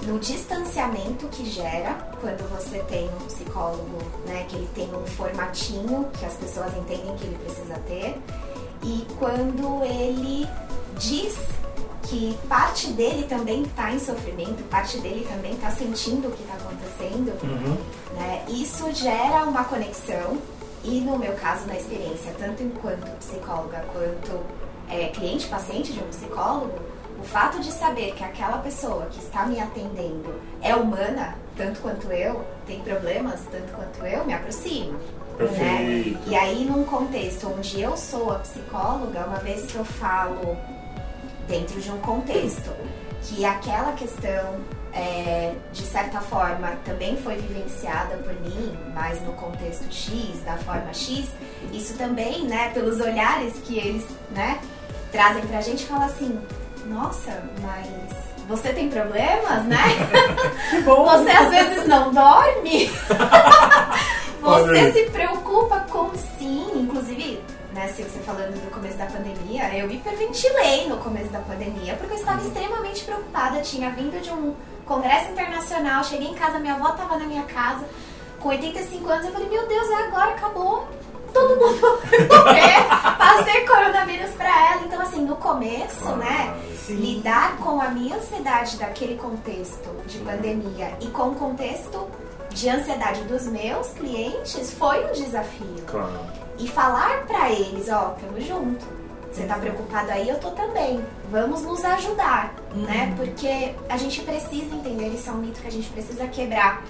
no 0.08 0.18
distanciamento 0.18 1.28
que 1.28 1.46
gera 1.46 1.94
quando 2.20 2.50
você 2.50 2.80
tem 2.80 3.08
um 3.08 3.26
psicólogo, 3.28 4.00
né, 4.26 4.44
que 4.50 4.56
ele 4.56 4.70
tem 4.74 4.90
um 4.94 5.06
formatinho 5.06 6.10
que 6.18 6.26
as 6.26 6.34
pessoas 6.34 6.76
entendem 6.76 7.16
que 7.16 7.26
ele 7.26 7.38
precisa 7.38 7.76
ter, 7.88 8.18
e 8.84 9.06
quando 9.18 9.84
ele 9.84 10.48
diz 10.98 11.38
que 12.04 12.38
parte 12.48 12.88
dele 12.94 13.24
também 13.28 13.64
está 13.64 13.92
em 13.92 14.00
sofrimento, 14.00 14.64
parte 14.70 15.00
dele 15.00 15.28
também 15.30 15.54
está 15.54 15.70
sentindo 15.70 16.28
o 16.28 16.32
que 16.32 16.42
está 16.42 16.56
acontecendo, 16.56 17.32
Uhum. 17.44 17.78
né? 18.16 18.44
Isso 18.48 18.92
gera 18.94 19.44
uma 19.44 19.64
conexão 19.64 20.38
e 20.84 21.02
no 21.02 21.18
meu 21.20 21.34
caso, 21.34 21.68
na 21.68 21.76
experiência, 21.76 22.34
tanto 22.40 22.64
enquanto 22.64 23.06
psicóloga 23.20 23.84
quanto 23.94 24.40
é, 24.90 25.08
cliente-paciente 25.10 25.94
de 25.94 26.00
um 26.00 26.08
psicólogo, 26.08 26.80
o 27.20 27.24
fato 27.24 27.60
de 27.60 27.70
saber 27.72 28.14
que 28.16 28.24
aquela 28.24 28.60
pessoa 28.60 29.06
que 29.12 29.20
está 29.20 29.46
me 29.46 29.60
atendendo 29.60 30.34
é 30.62 30.74
humana, 30.74 31.36
tanto 31.58 31.82
quanto 31.82 32.10
eu, 32.12 32.44
tem 32.66 32.80
problemas 32.80 33.42
tanto 33.52 33.74
quanto 33.74 34.06
eu, 34.06 34.26
me 34.26 34.34
aproxima. 34.34 34.98
Perfeito. 35.40 36.20
Né? 36.20 36.20
E 36.28 36.36
aí, 36.36 36.66
num 36.66 36.84
contexto 36.84 37.48
onde 37.48 37.80
eu 37.82 37.96
sou 37.96 38.32
a 38.32 38.40
psicóloga, 38.40 39.26
uma 39.26 39.38
vez 39.40 39.72
que 39.72 39.78
eu 39.78 39.86
falo 39.86 40.58
dentro 41.48 41.80
de 41.80 41.90
um 41.90 41.98
contexto 42.00 42.72
que 43.24 43.46
aquela 43.46 43.94
questão, 43.94 44.60
é, 44.94 45.54
de 45.72 45.84
certa 45.84 46.20
forma, 46.20 46.74
também 46.84 47.16
foi 47.18 47.36
vivenciada 47.36 48.18
por 48.18 48.34
mim, 48.42 48.78
mas 48.94 49.22
no 49.24 49.34
contexto 49.34 49.92
X, 49.92 50.42
da 50.46 50.58
forma 50.58 50.94
X, 50.94 51.28
isso 51.72 51.98
também, 51.98 52.44
né, 52.44 52.72
pelos 52.74 53.00
olhares 53.00 53.54
que 53.64 53.78
eles, 53.78 54.06
né, 54.32 54.60
trazem 55.12 55.46
pra 55.48 55.62
gente, 55.62 55.86
fala 55.86 56.06
assim, 56.06 56.40
nossa, 56.86 57.44
mas 57.62 57.88
você 58.50 58.74
tem 58.74 58.90
problemas, 58.90 59.64
né? 59.66 59.78
Que 60.72 60.82
bom! 60.82 61.06
Você 61.10 61.30
às 61.30 61.50
vezes 61.50 61.88
não 61.88 62.12
dorme? 62.12 62.90
Você 64.42 64.92
se 64.92 65.10
preocupa 65.10 65.82
com 65.90 66.12
sim, 66.38 66.72
inclusive, 66.76 67.42
né, 67.74 67.88
se 67.90 68.04
você 68.04 68.20
falando 68.20 68.54
do 68.54 68.72
começo 68.72 68.98
da 68.98 69.06
pandemia, 69.06 69.76
eu 69.76 69.90
hiperventilei 69.90 70.88
no 70.88 70.98
começo 70.98 71.30
da 71.30 71.40
pandemia 71.40 71.96
porque 71.96 72.14
eu 72.14 72.18
estava 72.18 72.42
extremamente 72.42 73.04
preocupada. 73.04 73.62
Tinha 73.62 73.90
vindo 73.92 74.22
de 74.22 74.32
um 74.32 74.56
congresso 74.86 75.32
internacional, 75.32 76.04
cheguei 76.04 76.28
em 76.28 76.34
casa, 76.34 76.60
minha 76.60 76.76
avó 76.76 76.90
estava 76.90 77.18
na 77.18 77.26
minha 77.26 77.44
casa 77.44 77.86
com 78.40 78.50
85 78.50 79.10
anos, 79.10 79.26
eu 79.26 79.32
falei, 79.34 79.50
meu 79.50 79.68
Deus, 79.68 79.90
é 79.90 79.96
agora, 79.96 80.32
acabou. 80.32 80.88
Todo 81.34 81.56
mundo 81.58 82.00
vai 82.10 82.20
morrer. 82.28 82.88
Passei 83.18 83.68
coronavírus 83.68 84.32
pra 84.32 84.72
ela. 84.72 84.82
Então, 84.86 85.00
assim, 85.02 85.26
no 85.26 85.36
começo, 85.36 86.16
né? 86.16 86.56
Sim. 86.90 86.96
lidar 86.96 87.58
com 87.58 87.80
a 87.80 87.90
minha 87.90 88.16
ansiedade 88.16 88.78
daquele 88.78 89.16
contexto 89.16 89.90
de 90.08 90.18
pandemia 90.20 90.98
e 91.00 91.08
com 91.08 91.30
o 91.30 91.36
contexto 91.36 92.08
de 92.52 92.70
ansiedade 92.70 93.24
dos 93.24 93.46
meus 93.48 93.88
clientes 93.90 94.74
foi 94.74 95.06
um 95.06 95.12
desafio. 95.14 95.84
Claro. 95.88 96.20
E 96.58 96.68
falar 96.68 97.26
pra 97.26 97.52
eles, 97.52 97.88
ó, 97.90 98.16
tamo 98.20 98.40
junto. 98.42 98.86
Você 99.32 99.46
tá 99.46 99.56
preocupado 99.56 100.12
aí, 100.12 100.28
eu 100.28 100.40
tô 100.40 100.52
também. 100.52 101.04
Vamos 101.32 101.62
nos 101.62 101.86
ajudar, 101.86 102.54
né? 102.76 103.14
Porque 103.16 103.76
a 103.88 103.96
gente 103.96 104.22
precisa 104.22 104.76
entender, 104.76 105.10
isso 105.10 105.30
é 105.30 105.34
um 105.34 105.38
mito 105.38 105.62
que 105.62 105.68
a 105.68 105.72
gente 105.72 105.90
precisa 105.90 106.28
quebrar. 106.28 106.84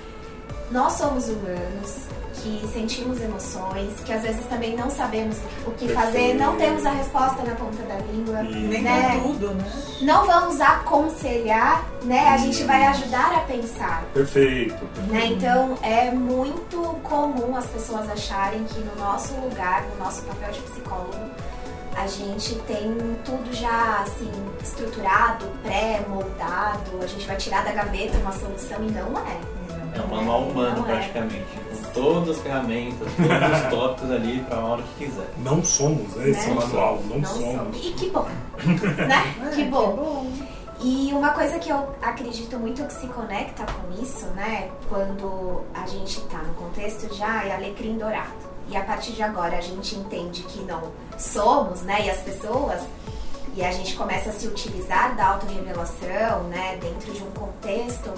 Nós 0.72 0.94
somos 0.94 1.28
humanos, 1.28 2.08
que 2.42 2.68
sentimos 2.74 3.22
emoções, 3.22 4.00
que 4.06 4.12
às 4.12 4.22
vezes 4.22 4.46
também 4.46 4.76
não 4.76 4.90
sabemos 4.90 5.38
o 5.66 5.72
que 5.72 5.90
fazer, 5.90 6.36
não 6.36 6.56
temos 6.56 6.86
a 6.86 6.92
resposta 6.92 7.44
na 7.44 7.56
ponta 7.56 7.84
da 7.84 7.98
língua. 8.12 8.42
E- 8.44 8.68
Nem 8.68 8.82
né? 8.82 9.22
tudo, 9.22 9.54
né? 9.54 9.72
Não 10.02 10.26
vamos 10.26 10.60
aconselhar, 10.62 11.86
né? 12.04 12.30
A 12.30 12.38
gente 12.38 12.64
vai 12.64 12.86
ajudar 12.88 13.34
a 13.36 13.40
pensar. 13.42 14.04
Perfeito. 14.14 14.78
Né? 15.08 15.28
Então 15.28 15.78
é 15.82 16.12
muito 16.12 16.78
comum 17.04 17.56
as 17.56 17.66
pessoas 17.68 18.10
acharem 18.10 18.64
que 18.64 18.80
no 18.80 18.96
nosso 18.96 19.34
lugar, 19.36 19.84
no 19.84 20.04
nosso 20.04 20.22
papel 20.24 20.52
de 20.52 20.62
psicólogo, 20.62 21.30
a 21.96 22.08
gente 22.08 22.56
tem 22.60 22.96
tudo 23.26 23.54
já 23.54 24.04
assim 24.04 24.32
estruturado, 24.64 25.46
pré-moldado, 25.64 27.00
a 27.02 27.08
gente 27.08 27.26
vai 27.28 27.36
tirar 27.36 27.64
da 27.64 27.72
gaveta 27.74 28.18
uma 28.20 28.32
solução 28.32 28.78
e 28.86 28.92
não 28.92 29.18
é. 29.28 29.60
É 29.98 30.02
um 30.02 30.08
manual 30.08 30.44
humano, 30.44 30.80
é. 30.88 30.94
praticamente. 30.94 31.46
Todas 32.00 32.38
as 32.38 32.42
ferramentas, 32.44 33.08
todos 33.18 33.62
os 33.62 33.70
tópicos 33.70 34.12
ali 34.12 34.40
pra 34.48 34.60
hora 34.60 34.82
que 34.98 35.06
quiser. 35.06 35.30
Não 35.40 35.64
somos 35.64 36.16
esse 36.18 36.48
Né? 36.50 36.56
manual, 36.56 37.00
não, 37.10 37.20
Não 37.20 37.26
somos. 37.30 37.56
somos. 37.58 37.78
E 37.86 37.92
que 37.92 38.10
bom, 38.10 38.24
né? 39.08 39.24
É, 39.46 39.50
que 39.56 39.64
bom. 39.66 40.28
E 40.82 41.12
uma 41.14 41.32
coisa 41.32 41.60
que 41.60 41.70
eu 41.70 41.90
acredito 42.02 42.58
muito 42.58 42.84
que 42.86 42.94
se 42.94 43.08
conecta 43.08 43.66
com 43.66 44.02
isso, 44.02 44.28
né? 44.28 44.70
Quando 44.88 45.62
a 45.74 45.86
gente 45.86 46.22
tá 46.22 46.38
no 46.38 46.54
contexto 46.54 47.14
já 47.14 47.44
é 47.44 47.54
alecrim 47.56 47.98
dourado. 47.98 48.32
E 48.70 48.78
a 48.78 48.84
partir 48.84 49.12
de 49.12 49.22
agora 49.22 49.58
a 49.58 49.62
gente 49.62 49.96
entende 49.96 50.42
que 50.44 50.62
não 50.64 50.84
somos, 51.18 51.82
né? 51.82 52.06
E 52.06 52.10
as 52.10 52.20
pessoas. 52.22 52.82
E 53.56 53.64
a 53.66 53.72
gente 53.74 53.96
começa 53.98 54.30
a 54.30 54.32
se 54.34 54.48
utilizar 54.48 55.16
da 55.18 55.30
autorrevelação, 55.32 56.44
né? 56.44 56.78
Dentro 56.82 57.12
de 57.12 57.24
um 57.24 57.32
contexto. 57.32 58.14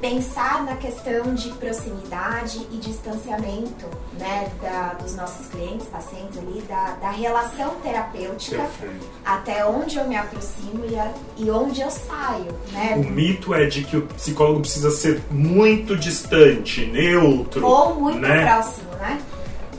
Pensar 0.00 0.64
na 0.64 0.76
questão 0.76 1.34
de 1.34 1.50
proximidade 1.50 2.66
e 2.72 2.78
distanciamento, 2.78 3.84
né? 4.18 4.50
Da, 4.62 4.94
dos 4.94 5.14
nossos 5.14 5.46
clientes, 5.48 5.86
pacientes 5.88 6.38
ali, 6.38 6.62
da, 6.62 6.92
da 7.02 7.10
relação 7.10 7.74
terapêutica 7.82 8.56
Perfeito. 8.56 9.06
até 9.24 9.64
onde 9.66 9.98
eu 9.98 10.08
me 10.08 10.16
aproximo 10.16 10.84
e, 10.88 10.98
a- 10.98 11.12
e 11.36 11.50
onde 11.50 11.82
eu 11.82 11.90
saio, 11.90 12.46
O 12.68 12.72
né? 12.72 12.96
mito 12.96 13.52
é 13.52 13.66
de 13.66 13.84
que 13.84 13.98
o 13.98 14.06
psicólogo 14.06 14.60
precisa 14.60 14.90
ser 14.90 15.22
muito 15.30 15.94
distante, 15.96 16.86
neutro. 16.86 17.66
Ou 17.66 17.94
muito 18.00 18.20
né? 18.20 18.42
próximo, 18.46 18.90
né? 18.98 19.20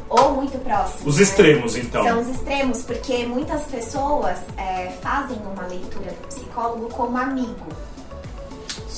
Ou 0.08 0.34
muito 0.36 0.58
próximo. 0.60 1.10
Os 1.10 1.18
né? 1.18 1.24
extremos, 1.24 1.76
então. 1.78 2.04
São 2.04 2.20
os 2.22 2.28
extremos, 2.28 2.84
porque 2.84 3.26
muitas 3.26 3.64
pessoas 3.64 4.38
é, 4.58 4.92
fazem 5.02 5.38
uma 5.52 5.66
leitura 5.66 6.12
do 6.12 6.28
psicólogo 6.28 6.90
como 6.90 7.18
amigo, 7.18 7.66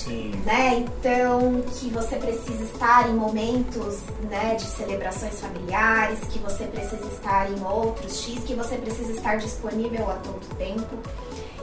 Sim. 0.03 0.31
né? 0.45 0.79
Então, 0.79 1.61
que 1.79 1.89
você 1.89 2.17
precisa 2.17 2.63
estar 2.63 3.09
em 3.09 3.13
momentos 3.13 4.01
né, 4.29 4.55
de 4.55 4.65
celebrações 4.65 5.39
familiares, 5.39 6.19
que 6.29 6.39
você 6.39 6.65
precisa 6.65 7.05
estar 7.05 7.49
em 7.49 7.63
outros 7.63 8.21
X, 8.21 8.43
que 8.43 8.53
você 8.53 8.75
precisa 8.75 9.11
estar 9.13 9.37
disponível 9.37 10.09
a 10.09 10.15
todo 10.15 10.57
tempo. 10.57 10.97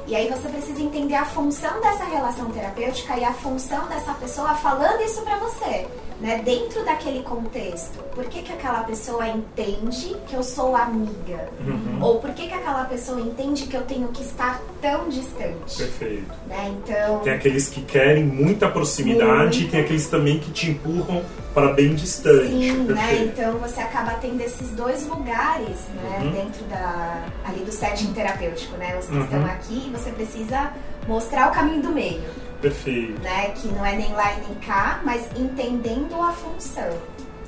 E 0.06 0.16
aí 0.16 0.28
você 0.28 0.48
precisa 0.48 0.82
entender 0.82 1.14
a 1.14 1.24
função 1.24 1.80
dessa 1.80 2.04
relação 2.04 2.50
terapêutica 2.50 3.16
e 3.16 3.24
a 3.24 3.32
função 3.32 3.86
dessa 3.88 4.12
pessoa 4.14 4.54
falando 4.54 5.00
isso 5.02 5.22
pra 5.22 5.36
você, 5.36 5.86
né? 6.20 6.42
Dentro 6.44 6.84
daquele 6.84 7.22
contexto. 7.22 7.98
Por 8.14 8.24
que, 8.26 8.42
que 8.42 8.52
aquela 8.52 8.82
pessoa 8.84 9.26
entende 9.26 10.16
que 10.26 10.34
eu 10.34 10.42
sou 10.42 10.76
amiga? 10.76 11.48
Uhum. 11.66 11.98
Ou 12.02 12.18
por 12.20 12.30
que, 12.30 12.46
que 12.46 12.54
aquela 12.54 12.84
pessoa 12.84 13.20
entende 13.20 13.66
que 13.66 13.76
eu 13.76 13.82
tenho 13.82 14.08
que 14.08 14.22
estar 14.22 14.60
tão 14.82 15.08
distante? 15.08 15.76
Perfeito. 15.78 16.32
Né? 16.46 16.74
Então. 16.76 17.20
Tem 17.20 17.32
aqueles 17.32 17.68
que 17.68 17.82
querem 17.82 18.24
muita 18.24 18.68
proximidade 18.68 19.58
Muito. 19.58 19.60
e 19.62 19.68
tem 19.70 19.80
aqueles 19.80 20.06
também 20.08 20.38
que 20.38 20.50
te 20.50 20.70
empurram 20.70 21.22
para 21.54 21.72
bem 21.72 21.94
distante. 21.94 22.48
Sim, 22.48 22.72
né? 22.84 23.24
Então 23.24 23.58
você 23.58 23.80
acaba 23.80 24.12
tendo 24.20 24.40
esses 24.40 24.70
dois 24.70 25.06
lugares, 25.06 25.78
né? 25.94 26.20
Uhum. 26.22 26.30
Dentro 26.32 26.64
da, 26.66 27.24
ali 27.44 27.60
do 27.64 27.72
setting 27.72 28.12
terapêutico, 28.12 28.76
né? 28.76 28.98
Os 28.98 29.06
que 29.06 29.14
Uhum. 29.14 29.24
estão 29.24 29.44
aqui 29.46 29.86
e 29.86 29.90
você 29.90 30.10
precisa 30.10 30.72
mostrar 31.08 31.48
o 31.48 31.52
caminho 31.52 31.82
do 31.82 31.88
meio, 31.90 32.22
Perfeito. 32.60 33.20
né? 33.22 33.52
Que 33.56 33.68
não 33.68 33.84
é 33.84 33.96
nem 33.96 34.12
lá 34.12 34.32
e 34.34 34.40
nem 34.40 34.54
cá, 34.56 35.00
mas 35.04 35.26
entendendo 35.36 36.14
a 36.22 36.32
função, 36.32 36.90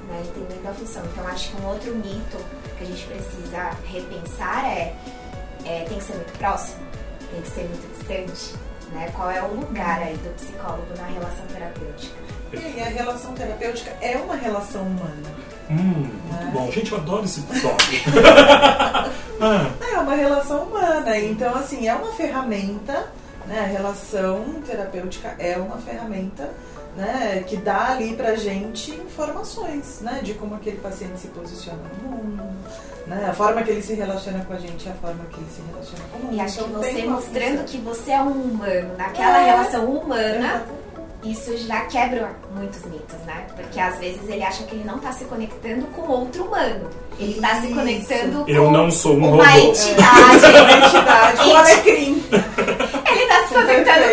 né? 0.08 0.22
Entendendo 0.24 0.68
a 0.68 0.72
função. 0.74 1.02
Então 1.12 1.26
acho 1.28 1.50
que 1.50 1.62
um 1.62 1.66
outro 1.68 1.94
mito 1.94 2.38
que 2.78 2.84
a 2.84 2.86
gente 2.86 3.04
precisa 3.06 3.70
repensar 3.84 4.64
é, 4.66 4.94
é 5.64 5.84
tem 5.88 5.98
que 5.98 6.04
ser 6.04 6.14
muito 6.14 6.38
próximo, 6.38 6.80
tem 7.30 7.42
que 7.42 7.48
ser 7.48 7.62
muito 7.68 7.98
distante, 7.98 8.54
né? 8.92 9.10
Qual 9.14 9.30
é 9.30 9.42
o 9.42 9.54
lugar 9.54 10.00
aí 10.00 10.16
do 10.16 10.34
psicólogo 10.34 10.86
na 10.96 11.06
relação 11.06 11.44
terapêutica? 11.46 12.16
E 12.54 12.80
a 12.82 12.84
relação 12.84 13.32
terapêutica 13.32 13.90
é 14.02 14.16
uma 14.18 14.34
relação 14.36 14.82
humana. 14.82 15.42
Hum, 15.70 16.10
muito 16.28 16.48
É. 16.48 16.50
bom. 16.50 16.70
Gente, 16.70 16.92
eu 16.92 16.98
adoro 16.98 17.24
esse 17.24 17.40
episódio. 17.40 18.00
ah, 19.40 19.70
É 19.94 19.98
uma 19.98 20.14
relação 20.14 20.64
humana. 20.64 21.16
Então, 21.18 21.54
assim, 21.54 21.88
é 21.88 21.94
uma 21.94 22.12
ferramenta, 22.12 23.10
né? 23.46 23.60
A 23.60 23.66
relação 23.66 24.44
terapêutica 24.66 25.34
é 25.38 25.56
uma 25.56 25.76
ferramenta, 25.78 26.50
né? 26.96 27.42
Que 27.46 27.56
dá 27.56 27.88
ali 27.92 28.14
pra 28.14 28.34
gente 28.36 28.90
informações, 28.92 29.98
né? 30.00 30.20
De 30.22 30.34
como 30.34 30.54
aquele 30.54 30.76
paciente 30.78 31.18
se 31.20 31.28
posiciona 31.28 31.78
no 32.02 32.10
mundo, 32.10 32.42
né? 33.06 33.26
A 33.30 33.34
forma 33.34 33.62
que 33.62 33.70
ele 33.70 33.82
se 33.82 33.94
relaciona 33.94 34.44
com 34.44 34.52
a 34.52 34.58
gente 34.58 34.88
é 34.88 34.92
a 34.92 34.94
forma 34.94 35.24
que 35.32 35.38
ele 35.40 35.48
se 35.50 35.62
relaciona 35.70 36.04
com 36.12 36.18
o 36.18 36.22
mundo. 36.24 36.34
E 36.36 36.40
acho 36.40 36.58
que 36.58 36.64
Então, 36.64 36.82
você 36.82 37.02
mostrando 37.06 37.50
função. 37.50 37.64
que 37.66 37.78
você 37.78 38.10
é 38.12 38.20
um 38.22 38.30
humano, 38.30 38.90
naquela 38.98 39.40
É. 39.42 39.44
relação 39.46 39.84
humana, 39.86 40.36
Exatamente. 40.38 40.82
isso 41.24 41.56
já 41.66 41.80
quebra 41.86 42.30
muitos 42.54 42.84
mitos, 42.86 43.18
né? 43.26 43.46
Porque 43.56 43.78
às 43.80 43.98
vezes 43.98 44.28
ele 44.28 44.42
acha 44.42 44.64
que 44.64 44.74
ele 44.74 44.84
não 44.84 44.98
tá 44.98 45.12
se 45.12 45.24
conectando 45.24 45.86
com 45.88 46.02
outro 46.10 46.44
humano. 46.44 46.88
Ele 47.18 47.40
tá 47.40 47.60
se 47.60 47.68
conectando 47.68 48.44
Eu 48.48 48.64
com 48.64 48.70
não 48.70 48.90
sou 48.90 49.14
um 49.14 49.18
uma 49.34 49.46
robô. 49.50 49.68
entidade. 49.68 50.46
Uma 50.46 50.72
entidade, 50.86 51.48
um 51.48 51.56
alecrim. 51.56 52.24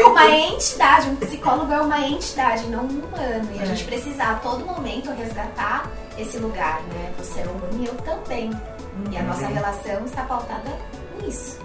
Com 0.03 0.09
uma 0.11 0.29
entidade. 0.31 1.09
Um 1.09 1.15
psicólogo 1.17 1.71
é 1.73 1.81
uma 1.81 1.99
entidade, 2.07 2.65
não 2.67 2.83
um 2.83 2.87
humano. 2.99 3.49
E 3.55 3.59
a 3.59 3.63
É. 3.63 3.65
gente 3.65 3.83
precisa 3.83 4.23
a 4.23 4.33
todo 4.35 4.65
momento 4.65 5.11
resgatar 5.11 5.89
esse 6.17 6.37
lugar, 6.37 6.81
né? 6.93 7.11
Você 7.17 7.41
é 7.41 7.43
humano 7.43 7.83
e 7.83 7.85
eu 7.87 7.93
também. 7.95 8.49
E 9.11 9.17
a 9.17 9.23
nossa 9.23 9.45
Uhum. 9.45 9.53
relação 9.53 10.05
está 10.05 10.23
pautada 10.23 10.71
nisso. 11.21 11.59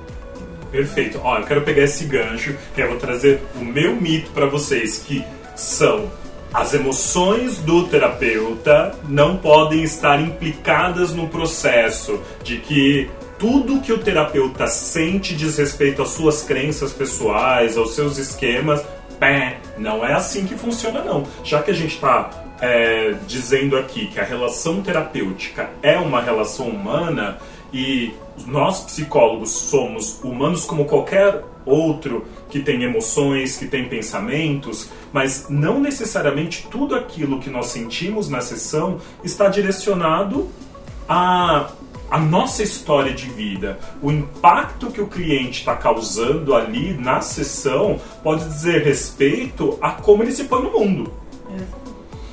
Perfeito. 0.70 1.20
Ó, 1.22 1.38
eu 1.38 1.44
quero 1.44 1.62
pegar 1.62 1.82
esse 1.82 2.04
gancho, 2.04 2.56
que 2.74 2.80
eu 2.80 2.88
vou 2.88 2.98
trazer 2.98 3.40
o 3.54 3.64
meu 3.64 3.94
mito 3.96 4.30
pra 4.32 4.46
vocês, 4.46 4.98
que 4.98 5.24
são 5.54 6.10
as 6.52 6.72
emoções 6.74 7.58
do 7.58 7.84
terapeuta 7.88 8.94
não 9.08 9.36
podem 9.36 9.82
estar 9.82 10.20
implicadas 10.20 11.12
no 11.12 11.28
processo 11.28 12.20
de 12.44 12.58
que 12.58 13.10
tudo 13.44 13.78
que 13.82 13.92
o 13.92 13.98
terapeuta 13.98 14.66
sente 14.66 15.36
diz 15.36 15.58
respeito 15.58 16.00
às 16.00 16.08
suas 16.08 16.42
crenças 16.42 16.94
pessoais, 16.94 17.76
aos 17.76 17.94
seus 17.94 18.16
esquemas, 18.16 18.82
pé, 19.20 19.58
não 19.76 20.02
é 20.02 20.14
assim 20.14 20.46
que 20.46 20.56
funciona 20.56 21.04
não. 21.04 21.26
Já 21.44 21.62
que 21.62 21.70
a 21.70 21.74
gente 21.74 21.94
está 21.96 22.30
dizendo 23.26 23.76
aqui 23.76 24.06
que 24.06 24.18
a 24.18 24.24
relação 24.24 24.80
terapêutica 24.80 25.68
é 25.82 25.98
uma 25.98 26.22
relação 26.22 26.68
humana 26.68 27.36
e 27.70 28.14
nós 28.46 28.80
psicólogos 28.84 29.50
somos 29.50 30.24
humanos 30.24 30.64
como 30.64 30.86
qualquer 30.86 31.44
outro 31.66 32.24
que 32.48 32.60
tem 32.60 32.82
emoções, 32.82 33.58
que 33.58 33.66
tem 33.66 33.90
pensamentos, 33.90 34.88
mas 35.12 35.50
não 35.50 35.78
necessariamente 35.78 36.66
tudo 36.70 36.94
aquilo 36.94 37.40
que 37.40 37.50
nós 37.50 37.66
sentimos 37.66 38.30
na 38.30 38.40
sessão 38.40 38.98
está 39.22 39.48
direcionado 39.48 40.48
a 41.06 41.68
a 42.14 42.18
nossa 42.20 42.62
história 42.62 43.12
de 43.12 43.28
vida, 43.28 43.76
o 44.00 44.08
impacto 44.08 44.88
que 44.88 45.00
o 45.00 45.08
cliente 45.08 45.58
está 45.58 45.74
causando 45.74 46.54
ali 46.54 46.94
na 46.94 47.20
sessão 47.20 48.00
pode 48.22 48.44
dizer 48.44 48.84
respeito 48.84 49.76
a 49.80 49.90
como 49.90 50.22
ele 50.22 50.30
se 50.30 50.44
põe 50.44 50.62
no 50.62 50.70
mundo. 50.70 51.12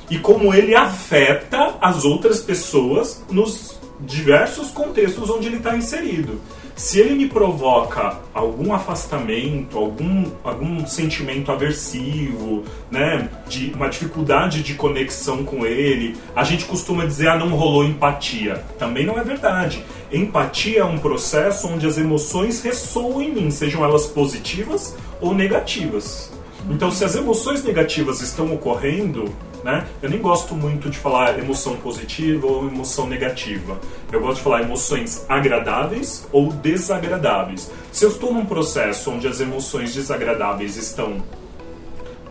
E 0.08 0.20
como 0.20 0.54
ele 0.54 0.72
afeta 0.76 1.74
as 1.80 2.04
outras 2.04 2.40
pessoas 2.40 3.24
nos 3.28 3.76
diversos 4.06 4.70
contextos 4.70 5.30
onde 5.30 5.46
ele 5.46 5.56
está 5.56 5.76
inserido. 5.76 6.40
Se 6.74 6.98
ele 6.98 7.14
me 7.14 7.28
provoca 7.28 8.18
algum 8.32 8.72
afastamento, 8.72 9.76
algum, 9.76 10.24
algum 10.42 10.86
sentimento 10.86 11.52
aversivo, 11.52 12.64
né, 12.90 13.28
de 13.46 13.72
uma 13.74 13.88
dificuldade 13.88 14.62
de 14.62 14.74
conexão 14.74 15.44
com 15.44 15.66
ele, 15.66 16.16
a 16.34 16.42
gente 16.44 16.64
costuma 16.64 17.04
dizer 17.04 17.28
ah 17.28 17.36
não 17.36 17.50
rolou 17.50 17.84
empatia. 17.84 18.64
Também 18.78 19.04
não 19.04 19.18
é 19.18 19.22
verdade. 19.22 19.84
Empatia 20.10 20.80
é 20.80 20.84
um 20.84 20.98
processo 20.98 21.68
onde 21.68 21.86
as 21.86 21.98
emoções 21.98 22.62
ressoam 22.62 23.20
em 23.20 23.32
mim, 23.32 23.50
sejam 23.50 23.84
elas 23.84 24.06
positivas 24.06 24.96
ou 25.20 25.34
negativas. 25.34 26.32
Então, 26.70 26.90
se 26.90 27.04
as 27.04 27.14
emoções 27.14 27.62
negativas 27.64 28.20
estão 28.20 28.52
ocorrendo, 28.52 29.32
né? 29.64 29.86
Eu 30.02 30.10
nem 30.10 30.20
gosto 30.20 30.54
muito 30.54 30.90
de 30.90 30.98
falar 30.98 31.38
emoção 31.38 31.76
positiva 31.76 32.46
ou 32.46 32.66
emoção 32.66 33.06
negativa. 33.06 33.80
Eu 34.10 34.20
gosto 34.20 34.36
de 34.36 34.42
falar 34.42 34.62
emoções 34.62 35.24
agradáveis 35.28 36.26
ou 36.32 36.52
desagradáveis. 36.52 37.70
Se 37.90 38.04
eu 38.04 38.10
estou 38.10 38.32
num 38.32 38.44
processo 38.44 39.10
onde 39.10 39.26
as 39.26 39.40
emoções 39.40 39.94
desagradáveis 39.94 40.76
estão 40.76 41.22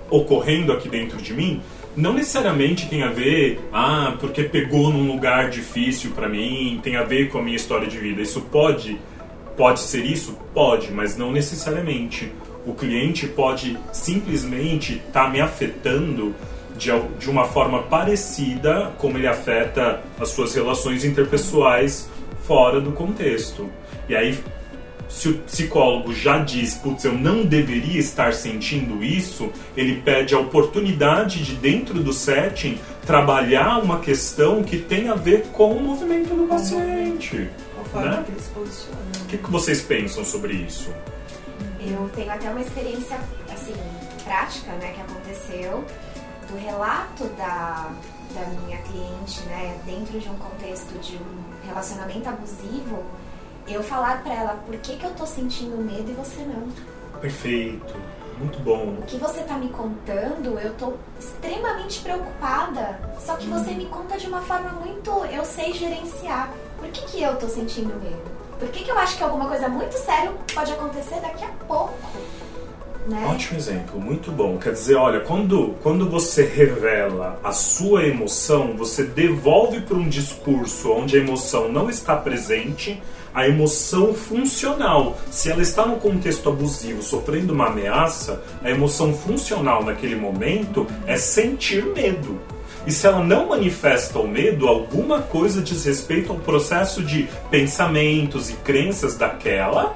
ocorrendo 0.10 0.74
aqui 0.74 0.90
dentro 0.90 1.18
de 1.18 1.34
mim, 1.34 1.62
não 1.96 2.14
necessariamente 2.14 2.88
tem 2.88 3.04
a 3.04 3.10
ver, 3.10 3.60
ah, 3.72 4.16
porque 4.20 4.44
pegou 4.44 4.92
num 4.92 5.12
lugar 5.12 5.50
difícil 5.50 6.12
para 6.12 6.30
mim, 6.30 6.80
tem 6.82 6.96
a 6.96 7.04
ver 7.04 7.30
com 7.30 7.38
a 7.38 7.42
minha 7.42 7.56
história 7.56 7.88
de 7.88 7.98
vida. 7.98 8.22
Isso 8.22 8.42
pode 8.42 9.00
pode 9.58 9.82
ser 9.82 10.06
isso? 10.06 10.38
Pode, 10.54 10.92
mas 10.92 11.18
não 11.18 11.32
necessariamente. 11.32 12.32
O 12.66 12.74
cliente 12.74 13.28
pode 13.28 13.78
simplesmente 13.92 15.02
estar 15.06 15.32
me 15.32 15.42
afetando 15.42 16.34
de, 16.82 16.90
de 17.20 17.30
uma 17.30 17.46
forma 17.46 17.84
parecida 17.84 18.92
como 18.98 19.16
ele 19.16 19.28
afeta 19.28 20.02
as 20.20 20.30
suas 20.30 20.56
relações 20.56 21.06
interpessoais 21.06 22.10
fora 22.44 22.82
do 22.82 22.92
contexto. 22.92 23.70
E 24.10 24.16
aí, 24.16 24.44
se 25.08 25.30
o 25.30 25.38
psicólogo 25.40 26.12
já 26.12 26.40
diz, 26.40 26.74
putz, 26.74 27.06
eu 27.06 27.14
não 27.14 27.46
deveria 27.46 28.00
estar 28.00 28.34
sentindo 28.34 29.04
isso, 29.04 29.52
ele 29.78 30.02
pede 30.02 30.34
a 30.34 30.40
oportunidade 30.40 31.44
de, 31.44 31.54
dentro 31.54 32.02
do 32.02 32.12
setting, 32.12 32.80
trabalhar 33.06 33.78
uma 33.78 34.00
questão 34.00 34.64
que 34.64 34.80
tem 34.80 35.08
a 35.08 35.16
ver 35.16 35.44
com 35.52 35.74
o 35.74 35.84
movimento 35.84 36.34
do 36.34 36.48
paciente. 36.48 37.48
Forma 37.92 38.10
Né? 38.10 38.24
que 38.26 38.32
ele 38.32 38.40
se 38.40 38.50
posiciona. 38.50 38.98
O 39.24 39.26
que, 39.28 39.38
que 39.38 39.52
vocês 39.52 39.82
pensam 39.82 40.24
sobre 40.24 40.54
isso? 40.54 40.90
Eu 41.80 42.10
tenho 42.16 42.32
até 42.32 42.50
uma 42.50 42.62
experiência, 42.62 43.20
assim, 43.54 43.74
prática, 44.24 44.72
né, 44.74 44.94
que 44.96 45.02
aconteceu 45.02 45.84
do 46.52 46.58
relato 46.58 47.26
da, 47.38 47.90
da 48.34 48.46
minha 48.62 48.78
cliente, 48.80 49.42
né, 49.44 49.80
dentro 49.86 50.20
de 50.20 50.30
um 50.30 50.36
contexto 50.36 51.00
de 51.00 51.16
um 51.16 51.66
relacionamento 51.66 52.28
abusivo, 52.28 53.04
eu 53.68 53.82
falar 53.82 54.22
pra 54.22 54.34
ela 54.34 54.54
por 54.66 54.76
que, 54.78 54.98
que 54.98 55.06
eu 55.06 55.14
tô 55.16 55.26
sentindo 55.26 55.78
medo 55.78 56.12
e 56.12 56.14
você 56.14 56.44
não. 56.44 56.68
Perfeito, 57.22 57.96
muito 58.38 58.60
bom. 58.60 58.98
O 59.00 59.04
que 59.04 59.18
você 59.18 59.42
tá 59.44 59.56
me 59.58 59.70
contando, 59.70 60.60
eu 60.60 60.74
tô 60.74 60.94
extremamente 61.20 62.02
preocupada. 62.02 63.00
Só 63.20 63.36
que 63.36 63.48
você 63.48 63.72
me 63.72 63.86
conta 63.86 64.18
de 64.18 64.28
uma 64.28 64.42
forma 64.42 64.72
muito. 64.72 65.12
Eu 65.26 65.46
sei 65.46 65.74
gerenciar. 65.74 66.52
Por 66.80 66.90
que, 66.90 67.02
que 67.06 67.22
eu 67.22 67.38
tô 67.38 67.48
sentindo 67.48 67.94
medo? 68.02 68.32
Por 68.60 68.68
que, 68.70 68.84
que 68.84 68.92
eu 68.92 68.98
acho 68.98 69.16
que 69.16 69.24
alguma 69.24 69.48
coisa 69.48 69.70
muito 69.70 69.94
séria 69.94 70.34
pode 70.54 70.72
acontecer 70.72 71.20
daqui 71.22 71.46
a 71.46 71.50
pouco? 71.68 71.94
Né? 73.08 73.26
Ótimo 73.30 73.58
exemplo, 73.58 74.00
muito 74.00 74.32
bom. 74.32 74.58
Quer 74.58 74.74
dizer, 74.74 74.96
olha, 74.96 75.22
quando, 75.22 75.76
quando 75.82 76.10
você 76.10 76.44
revela 76.44 77.40
a 77.44 77.52
sua 77.52 78.06
emoção, 78.06 78.76
você 78.78 79.04
devolve 79.04 79.82
para 79.82 79.98
um 79.98 80.08
discurso 80.08 80.92
onde 80.92 81.18
a 81.18 81.20
emoção 81.20 81.72
não 81.72 81.90
está 81.90 82.16
presente 82.16 83.02
a 83.34 83.48
emoção 83.48 84.14
funcional. 84.14 85.18
Se 85.30 85.50
ela 85.50 85.62
está 85.62 85.86
no 85.86 85.98
contexto 85.98 86.50
abusivo, 86.50 87.02
sofrendo 87.02 87.54
uma 87.54 87.68
ameaça, 87.68 88.44
a 88.62 88.70
emoção 88.70 89.14
funcional 89.14 89.84
naquele 89.84 90.16
momento 90.16 90.86
é 91.08 91.16
sentir 91.16 91.86
medo. 91.86 92.40
E 92.86 92.92
se 92.92 93.06
ela 93.06 93.24
não 93.24 93.48
manifesta 93.48 94.20
o 94.20 94.28
medo, 94.28 94.68
alguma 94.68 95.22
coisa 95.22 95.62
diz 95.62 95.86
respeito 95.86 96.32
ao 96.32 96.40
processo 96.40 97.04
de 97.04 97.30
pensamentos 97.50 98.50
e 98.50 98.54
crenças 98.54 99.16
daquela 99.16 99.96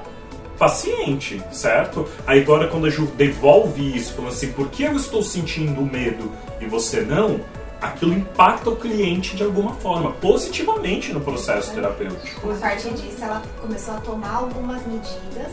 paciente, 0.58 1.42
certo? 1.52 2.08
Aí 2.26 2.42
agora 2.42 2.68
quando 2.68 2.86
a 2.86 2.90
Ju 2.90 3.06
devolve 3.16 3.96
isso, 3.96 4.14
falando 4.14 4.32
assim, 4.32 4.52
por 4.52 4.68
que 4.70 4.82
eu 4.82 4.96
estou 4.96 5.22
sentindo 5.22 5.80
medo 5.82 6.32
e 6.60 6.66
você 6.66 7.00
não? 7.00 7.40
Aquilo 7.80 8.14
impacta 8.14 8.70
o 8.70 8.76
cliente 8.76 9.36
de 9.36 9.42
alguma 9.42 9.74
forma, 9.74 10.12
positivamente 10.12 11.12
no 11.12 11.20
processo 11.20 11.74
terapêutico. 11.74 12.50
A 12.50 12.54
partir 12.54 12.90
disso, 12.94 13.22
ela 13.22 13.42
começou 13.60 13.94
a 13.94 14.00
tomar 14.00 14.34
algumas 14.36 14.84
medidas, 14.86 15.52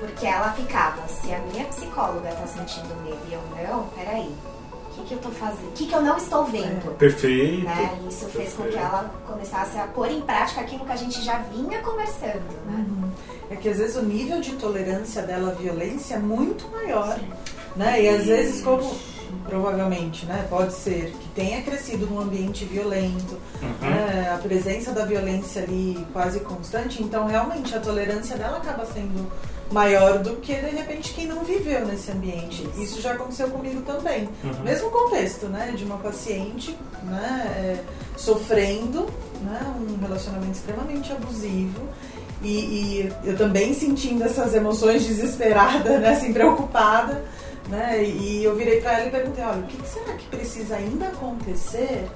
porque 0.00 0.26
ela 0.26 0.52
ficava, 0.52 1.06
se 1.06 1.32
a 1.32 1.38
minha 1.38 1.64
psicóloga 1.66 2.28
tá 2.30 2.46
sentindo 2.46 2.94
medo 3.04 3.18
e 3.28 3.34
eu 3.34 3.40
não, 3.56 3.84
peraí, 3.88 4.30
que, 4.94 5.02
que 5.08 5.14
eu 5.14 5.18
tô 5.18 5.30
fazendo? 5.30 5.68
O 5.68 5.72
que, 5.72 5.86
que 5.86 5.94
eu 5.94 6.02
não 6.02 6.16
estou 6.16 6.44
vendo? 6.44 6.96
Perfeito. 6.96 7.64
Né? 7.64 7.98
E 8.02 8.08
Isso 8.08 8.26
fez 8.26 8.52
com 8.54 8.62
que 8.64 8.70
Perfeito. 8.70 8.86
ela 8.86 9.14
começasse 9.26 9.78
a 9.78 9.86
pôr 9.88 10.10
em 10.10 10.20
prática 10.20 10.60
aquilo 10.60 10.84
que 10.84 10.92
a 10.92 10.96
gente 10.96 11.22
já 11.22 11.38
vinha 11.38 11.80
conversando, 11.80 12.42
né? 12.66 12.86
É 13.50 13.56
que 13.56 13.68
às 13.68 13.78
vezes 13.78 13.96
o 13.96 14.02
nível 14.02 14.40
de 14.40 14.52
tolerância 14.56 15.22
dela 15.22 15.50
à 15.50 15.54
violência 15.54 16.14
é 16.14 16.18
muito 16.18 16.68
maior. 16.70 17.18
Né? 17.76 18.02
E 18.02 18.08
às 18.08 18.24
vezes, 18.24 18.62
como 18.62 18.94
provavelmente, 19.46 20.26
né, 20.26 20.46
pode 20.48 20.72
ser 20.72 21.12
que 21.20 21.28
tenha 21.34 21.62
crescido 21.62 22.06
num 22.06 22.20
ambiente 22.20 22.64
violento, 22.64 23.38
Uhum. 23.62 23.90
né, 23.90 24.32
a 24.34 24.38
presença 24.38 24.92
da 24.92 25.04
violência 25.04 25.62
ali 25.62 26.06
quase 26.12 26.40
constante, 26.40 27.02
então 27.02 27.26
realmente 27.26 27.74
a 27.74 27.80
tolerância 27.80 28.36
dela 28.36 28.58
acaba 28.58 28.84
sendo 28.86 29.30
maior 29.72 30.18
do 30.18 30.36
que 30.36 30.54
de 30.54 30.76
repente 30.76 31.14
quem 31.14 31.26
não 31.26 31.42
viveu 31.42 31.86
nesse 31.86 32.10
ambiente. 32.10 32.68
Isso 32.76 33.00
já 33.00 33.12
aconteceu 33.12 33.48
comigo 33.48 33.80
também. 33.82 34.28
Uhum. 34.44 34.62
Mesmo 34.62 34.90
contexto, 34.90 35.46
né, 35.46 35.72
de 35.76 35.84
uma 35.84 35.96
paciente, 35.96 36.76
né, 37.02 37.44
é, 37.56 37.78
sofrendo, 38.16 39.06
né, 39.42 39.60
um 39.80 40.00
relacionamento 40.00 40.52
extremamente 40.52 41.12
abusivo. 41.12 41.80
E, 42.42 42.48
e 42.48 43.12
eu 43.24 43.36
também 43.38 43.72
sentindo 43.72 44.22
essas 44.22 44.54
emoções 44.54 45.02
desesperada, 45.06 45.98
né, 45.98 46.10
assim, 46.10 46.30
preocupada, 46.32 47.24
né, 47.68 48.02
e 48.04 48.44
eu 48.44 48.54
virei 48.56 48.80
pra 48.80 48.98
ela 48.98 49.06
e 49.06 49.10
perguntei, 49.10 49.42
olha, 49.44 49.60
o 49.60 49.66
que, 49.66 49.76
que 49.76 49.88
será 49.88 50.14
que 50.14 50.26
precisa 50.26 50.76
ainda 50.76 51.06
acontecer 51.08 52.06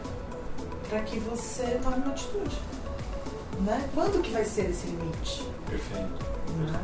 para 0.89 1.01
que 1.01 1.19
você 1.21 1.79
tome 1.83 1.97
uma 1.97 2.11
atitude? 2.13 2.57
Né? 3.61 3.89
Quando 3.95 4.23
que 4.23 4.31
vai 4.31 4.45
ser 4.45 4.71
esse 4.71 4.87
limite? 4.87 5.47
Perfeito. 5.69 6.27
né? 6.59 6.81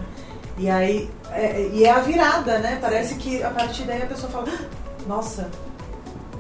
E 0.59 0.70
aí, 0.70 1.11
é, 1.31 1.68
e 1.72 1.85
é 1.85 1.90
a 1.90 2.00
virada, 2.00 2.59
né? 2.59 2.79
Parece 2.81 3.16
que 3.16 3.42
a 3.42 3.50
partir 3.50 3.83
daí 3.85 4.03
a 4.03 4.07
pessoa 4.07 4.31
fala, 4.31 4.46
"Ah, 4.48 4.64
nossa, 5.07 5.42
é 5.42 5.73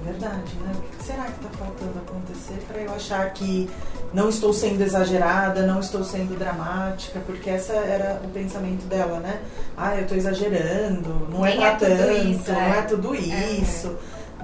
verdade, 0.04 0.54
né? 0.62 0.72
O 0.76 0.96
que 0.96 1.04
será 1.04 1.24
que 1.24 1.44
está 1.44 1.48
faltando 1.58 1.98
acontecer 2.06 2.62
para 2.68 2.80
eu 2.82 2.92
achar 2.94 3.30
que 3.32 3.68
não 4.12 4.28
estou 4.28 4.52
sendo 4.52 4.82
exagerada, 4.82 5.66
não 5.66 5.80
estou 5.80 6.04
sendo 6.04 6.38
dramática, 6.38 7.20
porque 7.26 7.50
essa 7.50 7.72
era 7.72 8.20
o 8.24 8.28
pensamento 8.28 8.84
dela, 8.86 9.18
né? 9.20 9.40
Ah, 9.76 9.96
eu 9.96 10.02
estou 10.02 10.16
exagerando, 10.16 11.28
não 11.30 11.40
Nem 11.42 11.64
é 11.64 11.68
é 11.68 11.70
pra 11.76 11.86
tudo 11.88 11.96
tanto, 11.98 12.26
isso, 12.28 12.52
não 12.52 12.60
é. 12.60 12.78
é 12.78 12.82
tudo 12.82 13.14
isso, 13.14 13.96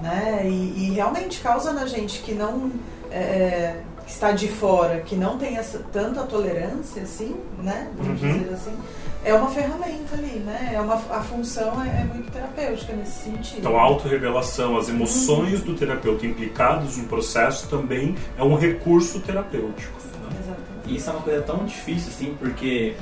né? 0.02 0.40
E, 0.44 0.86
e 0.88 0.90
realmente 0.94 1.40
causa 1.40 1.72
na 1.72 1.86
gente 1.86 2.20
que 2.22 2.32
não 2.32 2.70
é, 3.10 3.76
que 4.06 4.12
está 4.12 4.32
de 4.32 4.48
fora, 4.48 5.00
que 5.00 5.14
não 5.14 5.36
tem 5.38 5.56
essa, 5.56 5.80
tanta 5.92 6.22
tolerância, 6.22 7.02
assim, 7.02 7.36
né? 7.58 7.88
Vamos 7.96 8.20
Uhum. 8.22 8.38
dizer 8.38 8.54
assim. 8.54 8.74
É 9.22 9.34
uma 9.34 9.50
ferramenta 9.50 10.14
ali, 10.14 10.38
né? 10.40 10.72
É 10.74 10.80
uma, 10.80 10.94
a 10.94 11.22
função 11.22 11.82
é, 11.82 11.88
é 11.88 12.04
muito 12.04 12.30
terapêutica 12.32 12.94
nesse 12.94 13.24
sentido. 13.24 13.58
Então, 13.58 13.78
a 13.78 13.82
autorrevelação, 13.82 14.78
as 14.78 14.88
emoções 14.88 15.60
do 15.62 15.74
terapeuta 15.74 16.26
implicados 16.26 16.96
no 16.96 17.04
processo 17.04 17.68
também 17.68 18.14
é 18.38 18.42
um 18.42 18.56
recurso 18.56 19.20
terapêutico. 19.20 19.92
Exatamente. 19.98 20.60
E 20.86 20.96
isso 20.96 21.10
é 21.10 21.12
uma 21.12 21.22
coisa 21.22 21.42
tão 21.42 21.64
difícil, 21.66 22.08
assim, 22.08 22.36
porque 22.38 22.94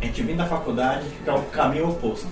a 0.00 0.06
gente 0.06 0.22
vem 0.22 0.36
da 0.36 0.46
faculdade 0.46 1.06
que 1.22 1.30
é 1.30 1.32
o 1.32 1.42
caminho 1.42 1.90
oposto. 1.90 2.26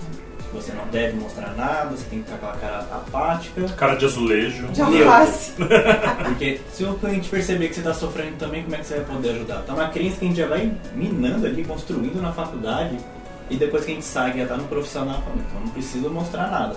Você 0.51 0.73
não 0.73 0.85
deve 0.87 1.15
mostrar 1.17 1.53
nada, 1.55 1.91
você 1.91 2.03
tem 2.09 2.23
que 2.23 2.31
estar 2.31 2.39
com 2.39 2.47
a 2.47 2.57
cara 2.57 2.79
apática. 2.79 3.69
Cara 3.69 3.95
de 3.95 4.05
azulejo. 4.05 4.67
De 4.69 4.81
alface. 4.81 5.53
Porque 6.25 6.59
se 6.73 6.83
o 6.83 6.95
cliente 6.95 7.29
perceber 7.29 7.67
que 7.67 7.75
você 7.75 7.81
está 7.81 7.93
sofrendo 7.93 8.35
também, 8.37 8.63
como 8.63 8.75
é 8.75 8.79
que 8.79 8.87
você 8.87 8.95
vai 8.95 9.05
poder 9.05 9.29
ajudar? 9.29 9.61
Então 9.63 9.75
é 9.79 9.83
uma 9.83 9.89
crença 9.89 10.17
que 10.17 10.25
a 10.25 10.27
gente 10.27 10.37
já 10.37 10.47
vai 10.47 10.71
minando 10.95 11.45
ali, 11.45 11.63
construindo 11.63 12.19
na 12.19 12.33
faculdade, 12.33 12.97
e 13.49 13.55
depois 13.57 13.85
que 13.85 13.91
a 13.91 13.93
gente 13.95 14.05
sai, 14.05 14.35
já 14.37 14.43
está 14.43 14.55
no 14.57 14.65
profissional, 14.65 15.21
fala, 15.21 15.35
então 15.37 15.61
não 15.61 15.69
preciso 15.69 16.09
mostrar 16.09 16.47
nada. 16.51 16.75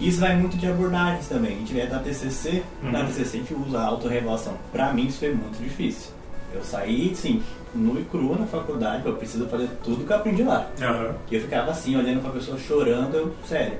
Isso 0.00 0.20
vai 0.20 0.34
muito 0.36 0.56
de 0.56 0.66
abordagens 0.66 1.28
também. 1.28 1.52
A 1.54 1.58
gente 1.58 1.74
vai 1.74 1.86
da 1.86 1.98
TCC, 1.98 2.62
na 2.82 3.00
Uhum. 3.00 3.06
TCC 3.06 3.36
a 3.36 3.40
gente 3.40 3.54
usa 3.54 3.78
a 3.78 3.84
autorrevelação. 3.86 4.54
Pra 4.72 4.92
mim 4.92 5.06
isso 5.06 5.18
foi 5.20 5.32
muito 5.32 5.62
difícil. 5.62 6.10
Eu 6.54 6.62
saí, 6.64 7.14
sim, 7.14 7.42
nu 7.74 7.98
e 8.00 8.04
cru 8.04 8.38
na 8.38 8.46
faculdade, 8.46 9.06
eu 9.06 9.14
preciso 9.14 9.46
fazer 9.46 9.68
tudo 9.82 10.04
que 10.04 10.12
eu 10.12 10.16
aprendi 10.16 10.42
lá. 10.42 10.66
Aham. 10.80 11.14
E 11.30 11.34
eu 11.36 11.40
ficava 11.40 11.70
assim, 11.70 11.96
olhando 11.96 12.20
pra 12.20 12.30
pessoa 12.32 12.58
chorando, 12.58 13.14
eu, 13.14 13.34
sério, 13.46 13.78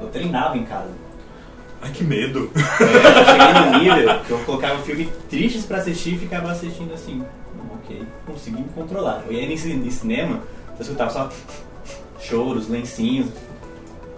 eu 0.00 0.08
treinava 0.08 0.56
em 0.58 0.64
casa. 0.64 0.90
Ai, 1.80 1.90
que 1.90 2.04
medo. 2.04 2.48
Eu 2.54 3.24
cheguei 3.24 3.60
no 3.72 3.78
nível 3.78 4.20
que 4.20 4.30
eu 4.30 4.38
colocava 4.44 4.78
filme 4.82 5.08
tristes 5.28 5.64
pra 5.66 5.78
assistir 5.78 6.14
e 6.14 6.18
ficava 6.18 6.52
assistindo 6.52 6.94
assim. 6.94 7.24
Ok, 7.74 8.02
consegui 8.24 8.58
me 8.60 8.68
controlar. 8.68 9.24
Eu 9.26 9.32
ia 9.32 9.48
nesse, 9.48 9.74
nesse 9.74 9.98
cinema, 9.98 10.38
eu 10.82 10.94
escutava 10.94 11.10
só 11.10 11.28
choros, 12.20 12.68
lencinhos, 12.68 13.28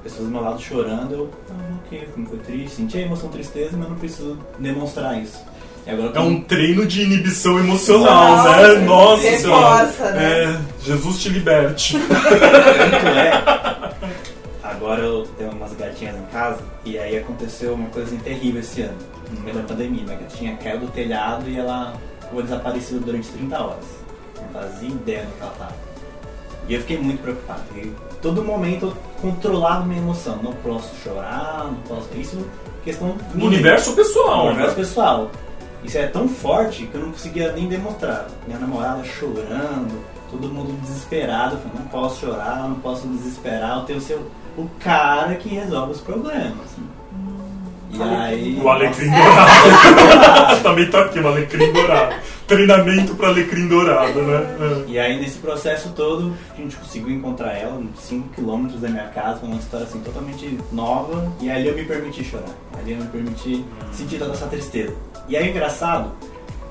pessoas 0.03 0.25
do 0.27 0.31
meu 0.31 0.43
lado 0.43 0.61
chorando. 0.61 1.13
Eu, 1.13 1.31
ah, 1.51 1.77
ok, 1.87 2.07
o 2.09 2.13
filme 2.13 2.29
foi 2.29 2.39
triste, 2.39 2.77
senti 2.77 2.99
a 2.99 3.03
emoção 3.03 3.29
tristeza, 3.29 3.77
mas 3.77 3.89
não 3.89 3.97
preciso 3.97 4.39
demonstrar 4.59 5.21
isso. 5.21 5.41
E 5.87 5.91
É 5.91 6.21
um 6.21 6.41
treino 6.41 6.87
de 6.87 7.03
inibição 7.03 7.59
emocional, 7.59 8.37
Nossa, 8.37 8.57
né? 8.79 8.87
Nossa 8.87 9.23
reforça, 9.23 9.93
senhora. 9.93 10.13
né? 10.15 10.45
É, 10.45 10.61
Jesus 10.83 11.19
te 11.21 11.29
liberte. 11.29 11.99
Tanto 11.99 13.07
é. 13.07 14.15
Agora 14.63 15.03
eu 15.03 15.27
tenho 15.37 15.51
umas 15.51 15.73
gatinhas 15.75 16.17
em 16.17 16.25
casa 16.33 16.59
e 16.87 16.99
aí 16.99 17.19
aconteceu 17.19 17.75
uma 17.75 17.89
coisa 17.91 18.17
terrível 18.17 18.61
esse 18.61 18.81
ano, 18.81 18.97
no 19.31 19.41
meio 19.41 19.57
da 19.57 19.63
pandemia. 19.63 20.05
Minha 20.05 20.17
gatinha 20.17 20.57
caiu 20.57 20.81
do 20.81 20.89
telhado 20.89 21.49
e 21.51 21.59
ela 21.59 21.95
ficou 22.23 22.43
desaparecida 22.43 23.01
durante 23.01 23.29
30 23.29 23.63
horas. 23.63 23.85
Não 24.41 24.49
fazia 24.61 24.89
ideia 24.89 25.25
do 25.25 25.33
que 25.33 25.43
ela 25.43 25.53
tava. 25.59 25.75
E 26.69 26.75
eu 26.75 26.81
fiquei 26.81 26.99
muito 26.99 27.21
preocupado. 27.23 27.63
E 27.77 27.93
todo 28.23 28.43
momento 28.43 28.87
eu 28.87 28.93
controlava 29.21 29.85
minha 29.85 30.01
emoção. 30.01 30.39
Não 30.43 30.53
posso 30.55 30.95
chorar, 31.03 31.65
não 31.67 31.75
posso. 31.83 32.09
Isso 32.17 32.39
é 32.39 32.85
questão 32.85 33.17
minha. 33.35 33.47
universo 33.47 33.93
pessoal, 33.95 34.45
No 34.45 34.51
universo 34.51 34.71
né? 34.71 34.77
pessoal. 34.77 35.31
Isso 35.83 35.99
é 35.99 36.07
tão 36.07 36.27
forte 36.27 36.87
que 36.87 36.95
eu 36.95 37.01
não 37.03 37.13
conseguia 37.13 37.53
nem 37.53 37.69
demonstrar. 37.69 38.27
Minha 38.47 38.59
namorada 38.59 39.05
chorando, 39.05 40.03
todo 40.31 40.49
mundo 40.49 40.73
desesperado. 40.81 41.57
Eu 41.57 41.59
falei, 41.61 41.79
não 41.79 41.87
posso 41.89 42.21
chorar, 42.21 42.67
não 42.69 42.77
posso 42.77 43.07
desesperar. 43.07 43.79
Eu 43.81 44.01
tenho 44.01 44.01
o- 44.57 44.63
o 44.63 44.71
cara 44.81 45.35
que 45.35 45.51
resolve 45.51 45.93
os 45.93 46.01
problemas. 46.01 46.67
E 47.91 48.03
aí. 48.03 48.61
O 48.63 48.69
alecrim 48.69 49.11
dourado. 49.11 50.63
Também 50.63 50.87
tá 50.91 51.01
aqui, 51.03 51.19
o 51.19 51.29
alecrim 51.29 51.73
dourado. 51.73 52.15
Treinamento 52.47 53.15
pra 53.15 53.29
alecrim 53.29 53.69
dourado, 53.69 54.23
né? 54.23 54.85
E 54.87 54.99
aí 54.99 55.19
nesse 55.19 55.39
processo 55.39 55.91
todo 55.91 56.35
a 56.53 56.57
gente 56.61 56.77
conseguiu 56.77 57.11
encontrar 57.11 57.53
ela, 57.53 57.75
uns 57.75 57.99
5km 58.01 58.79
da 58.79 58.89
minha 58.89 59.09
casa, 59.09 59.45
uma 59.45 59.57
história 59.57 59.87
assim 59.87 60.01
totalmente 60.01 60.59
nova. 60.71 61.33
E 61.41 61.51
ali 61.51 61.69
eu 61.69 61.75
me 61.75 61.85
permiti 61.85 62.23
chorar. 62.23 62.55
Ali 62.79 62.93
eu 62.93 62.99
me 62.99 63.07
permiti 63.07 63.65
sentir 63.93 64.19
toda 64.19 64.33
essa 64.33 64.47
tristeza. 64.47 64.95
E 65.27 65.37
aí 65.37 65.49
o 65.49 65.51
engraçado, 65.51 66.13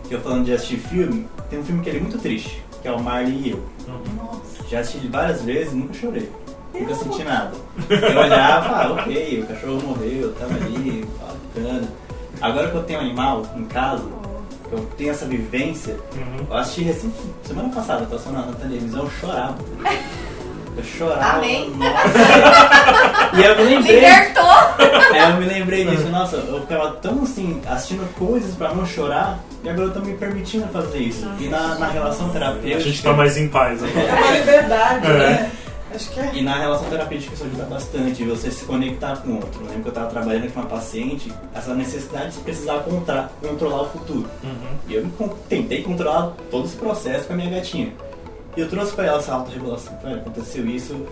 que 0.07 0.13
eu 0.13 0.21
falando 0.21 0.45
de 0.45 0.53
assistir 0.53 0.77
filme, 0.77 1.27
tem 1.49 1.59
um 1.59 1.63
filme 1.63 1.81
que 1.81 1.89
ele 1.89 1.97
é 1.97 2.01
muito 2.01 2.19
triste, 2.19 2.61
que 2.81 2.87
é 2.87 2.91
o 2.91 3.01
Marley 3.01 3.35
e 3.35 3.51
eu. 3.51 3.63
Nossa. 4.15 4.69
Já 4.69 4.79
assisti 4.79 5.07
várias 5.07 5.41
vezes 5.41 5.73
e 5.73 5.75
nunca 5.75 5.93
chorei. 5.93 6.29
Nunca 6.73 6.95
senti 6.95 7.23
nada. 7.23 7.51
Eu 7.89 8.19
olhava, 8.19 8.67
ah, 8.75 8.91
ok, 8.93 9.41
o 9.43 9.47
cachorro 9.53 9.81
morreu, 9.87 10.33
tava 10.33 10.53
ali, 10.55 11.05
bacana. 11.55 11.87
Agora 12.41 12.69
que 12.69 12.75
eu 12.75 12.83
tenho 12.83 12.99
um 12.99 13.03
animal 13.03 13.45
em 13.55 13.65
casa, 13.65 14.03
que 14.67 14.73
eu 14.75 14.79
tenho 14.97 15.11
essa 15.11 15.25
vivência, 15.25 15.97
Uhum. 16.15 16.45
eu 16.49 16.57
assisti 16.57 16.83
recente, 16.83 17.13
semana 17.43 17.69
passada, 17.69 18.05
passando 18.05 18.33
na, 18.33 18.45
na 18.47 18.53
televisão, 18.53 19.03
eu 19.03 19.11
chorava. 19.21 19.55
Eu 20.75 20.83
chorava. 20.83 21.37
Amém. 21.37 21.69
nossa. 21.77 23.37
E 23.37 23.43
eu 23.43 23.55
me 23.57 23.63
lembrei. 23.63 23.95
Libertou! 23.95 24.43
É, 25.13 25.29
eu 25.31 25.35
me 25.37 25.45
lembrei 25.45 25.85
disso, 25.85 26.07
nossa, 26.09 26.37
eu 26.37 26.61
ficava 26.61 26.91
tão 26.93 27.21
assim, 27.21 27.61
assistindo 27.67 28.11
coisas 28.15 28.55
pra 28.55 28.73
não 28.73 28.83
chorar, 28.85 29.37
e 29.63 29.69
agora 29.69 29.89
eu 29.89 29.93
tô 29.93 29.99
me 29.99 30.13
permitindo 30.15 30.67
fazer 30.69 30.97
isso. 30.97 31.27
E 31.39 31.47
na, 31.47 31.75
na 31.75 31.87
relação 31.87 32.29
terapêutica. 32.29 32.77
A 32.77 32.79
gente 32.79 33.03
tá 33.03 33.13
mais 33.13 33.37
em 33.37 33.47
paz 33.47 33.81
É 33.83 33.87
agora. 33.87 34.21
uma 34.23 34.31
liberdade, 34.31 35.05
É. 35.05 35.09
né? 35.13 35.51
Acho 35.93 36.09
que 36.11 36.19
é. 36.19 36.31
E 36.35 36.41
na 36.41 36.55
relação 36.57 36.89
terapêutica 36.89 37.33
isso 37.33 37.43
ajuda 37.43 37.63
bastante, 37.65 38.23
você 38.23 38.49
se 38.51 38.65
conectar 38.65 39.17
com 39.17 39.29
o 39.31 39.35
outro. 39.35 39.61
Eu 39.61 39.67
lembro 39.67 39.81
que 39.83 39.87
eu 39.87 39.91
estava 39.91 40.09
trabalhando 40.09 40.51
com 40.53 40.59
uma 40.59 40.69
paciente, 40.69 41.31
essa 41.53 41.73
necessidade 41.75 42.31
de 42.33 42.39
precisar 42.39 42.79
contra- 42.79 43.29
controlar 43.41 43.83
o 43.83 43.89
futuro. 43.89 44.25
Uhum. 44.43 44.77
E 44.87 44.93
eu 44.95 45.07
tentei 45.47 45.83
controlar 45.83 46.33
todo 46.49 46.65
esse 46.65 46.75
processo 46.75 47.27
com 47.27 47.33
a 47.33 47.35
minha 47.35 47.49
gatinha. 47.49 47.93
E 48.57 48.61
eu 48.61 48.69
trouxe 48.69 48.93
para 48.93 49.05
ela 49.05 49.17
essa 49.19 49.33
autorregulação. 49.33 49.95
Falei, 49.97 50.13
"Olha, 50.13 50.21
aconteceu 50.21 50.65
isso. 50.67 51.05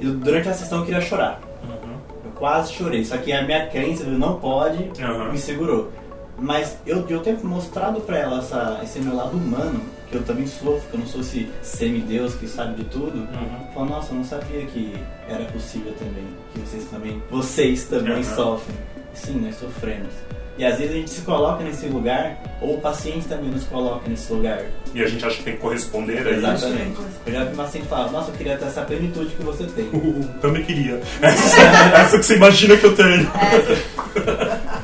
E 0.00 0.06
durante 0.06 0.48
a 0.48 0.54
sessão 0.54 0.78
eu 0.80 0.84
queria 0.84 1.00
chorar. 1.00 1.40
Uhum. 1.62 1.94
Eu 2.24 2.30
quase 2.32 2.72
chorei, 2.72 3.04
só 3.04 3.16
que 3.16 3.32
a 3.32 3.42
minha 3.42 3.66
crença, 3.68 4.02
eu 4.04 4.18
não 4.18 4.36
pode, 4.40 4.90
Aham. 5.00 5.30
me 5.32 5.38
segurou. 5.38 5.90
Mas 6.36 6.76
eu, 6.84 7.04
eu 7.08 7.20
tenho 7.20 7.38
mostrado 7.46 8.00
pra 8.00 8.18
ela 8.18 8.38
essa, 8.38 8.80
esse 8.82 8.98
meu 8.98 9.14
lado 9.14 9.36
humano, 9.36 9.80
que 10.14 10.18
eu 10.18 10.22
também 10.22 10.46
sofro, 10.46 10.82
que 10.88 10.94
eu 10.94 11.00
não 11.00 11.06
sou 11.08 11.20
esse 11.22 11.50
semideus 11.60 12.34
que 12.34 12.46
sabe 12.46 12.76
de 12.76 12.84
tudo. 12.84 13.18
Uhum. 13.18 13.72
Falou, 13.74 13.88
nossa, 13.88 14.12
eu 14.12 14.16
não 14.18 14.24
sabia 14.24 14.64
que 14.66 14.94
era 15.28 15.44
possível 15.46 15.92
também, 15.98 16.24
que 16.52 16.60
vocês 16.60 16.84
também, 16.84 17.22
vocês 17.30 17.84
também 17.84 18.16
Uhum. 18.18 18.22
sofrem. 18.22 18.76
Sim, 19.12 19.40
nós 19.44 19.56
sofremos. 19.56 20.12
E 20.56 20.64
às 20.64 20.78
vezes 20.78 20.92
a 20.94 20.98
gente 20.98 21.10
se 21.10 21.22
coloca 21.22 21.64
nesse 21.64 21.86
lugar, 21.86 22.38
ou 22.60 22.76
o 22.76 22.80
paciente 22.80 23.26
também 23.26 23.50
nos 23.50 23.64
coloca 23.64 24.08
nesse 24.08 24.32
lugar. 24.32 24.62
E 24.94 25.02
a 25.02 25.08
gente 25.08 25.24
acha 25.26 25.36
que 25.38 25.42
tem 25.42 25.54
que 25.54 25.60
corresponder 25.60 26.18
a 26.18 26.30
isso. 26.30 26.30
Exatamente. 26.46 26.96
Eu 27.26 27.32
já 27.32 27.44
vi 27.44 27.54
uma 27.54 27.64
paciente 27.64 27.88
falar, 27.88 28.12
nossa, 28.12 28.30
eu 28.30 28.36
queria 28.36 28.56
ter 28.56 28.66
essa 28.66 28.82
plenitude 28.82 29.34
que 29.34 29.42
você 29.42 29.64
tem. 29.64 29.86
Uh, 29.92 30.24
também 30.40 30.62
queria. 30.62 31.00
Essa, 31.22 31.60
essa 31.60 32.18
que 32.20 32.24
você 32.24 32.36
imagina 32.36 32.76
que 32.76 32.84
eu 32.86 32.94
tenho. 32.94 33.28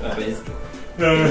Talvez 0.02 0.38
É. 0.38 0.59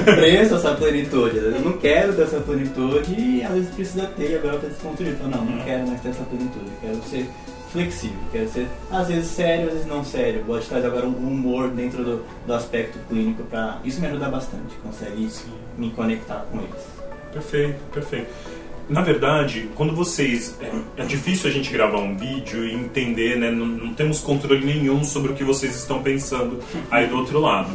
preço 0.04 0.54
essa 0.54 0.74
plenitude. 0.74 1.36
Eu 1.36 1.60
não 1.60 1.72
quero 1.72 2.12
ter 2.14 2.22
essa 2.22 2.40
plenitude 2.40 3.14
e 3.18 3.42
às 3.42 3.52
vezes 3.52 3.74
precisa 3.74 4.06
ter, 4.16 4.30
e 4.30 4.34
agora 4.36 4.54
eu 4.54 4.68
desconstruído. 4.68 5.16
Falo, 5.18 5.30
Não, 5.30 5.44
não 5.44 5.64
quero 5.64 5.86
mais 5.86 6.00
ter 6.00 6.08
essa 6.10 6.24
plenitude. 6.24 6.70
Quero 6.80 7.02
ser 7.02 7.26
flexível, 7.72 8.18
quero 8.32 8.48
ser 8.48 8.66
às 8.90 9.08
vezes 9.08 9.26
sério, 9.28 9.66
às 9.68 9.72
vezes 9.72 9.86
não 9.86 10.04
sério. 10.04 10.44
Gosto 10.44 10.62
de 10.62 10.68
trazer 10.68 10.86
agora 10.86 11.06
um 11.06 11.16
humor 11.16 11.68
dentro 11.68 12.04
do, 12.04 12.24
do 12.46 12.52
aspecto 12.52 12.98
clínico 13.08 13.42
pra. 13.44 13.80
Isso 13.84 14.00
me 14.00 14.06
ajuda 14.08 14.28
bastante, 14.28 14.74
consegue 14.82 15.28
me 15.78 15.90
conectar 15.90 16.44
com 16.50 16.58
eles. 16.58 16.86
Perfeito, 17.32 17.78
perfeito. 17.92 18.28
Na 18.88 19.02
verdade, 19.02 19.70
quando 19.76 19.94
vocês. 19.94 20.56
É, 20.60 21.02
é 21.02 21.06
difícil 21.06 21.48
a 21.48 21.52
gente 21.52 21.72
gravar 21.72 21.98
um 21.98 22.16
vídeo 22.16 22.64
e 22.64 22.74
entender, 22.74 23.38
né? 23.38 23.50
Não, 23.50 23.64
não 23.64 23.94
temos 23.94 24.20
controle 24.20 24.64
nenhum 24.64 25.04
sobre 25.04 25.32
o 25.32 25.34
que 25.36 25.44
vocês 25.44 25.76
estão 25.76 26.02
pensando 26.02 26.58
aí 26.90 27.06
do 27.06 27.16
outro 27.16 27.38
lado. 27.38 27.70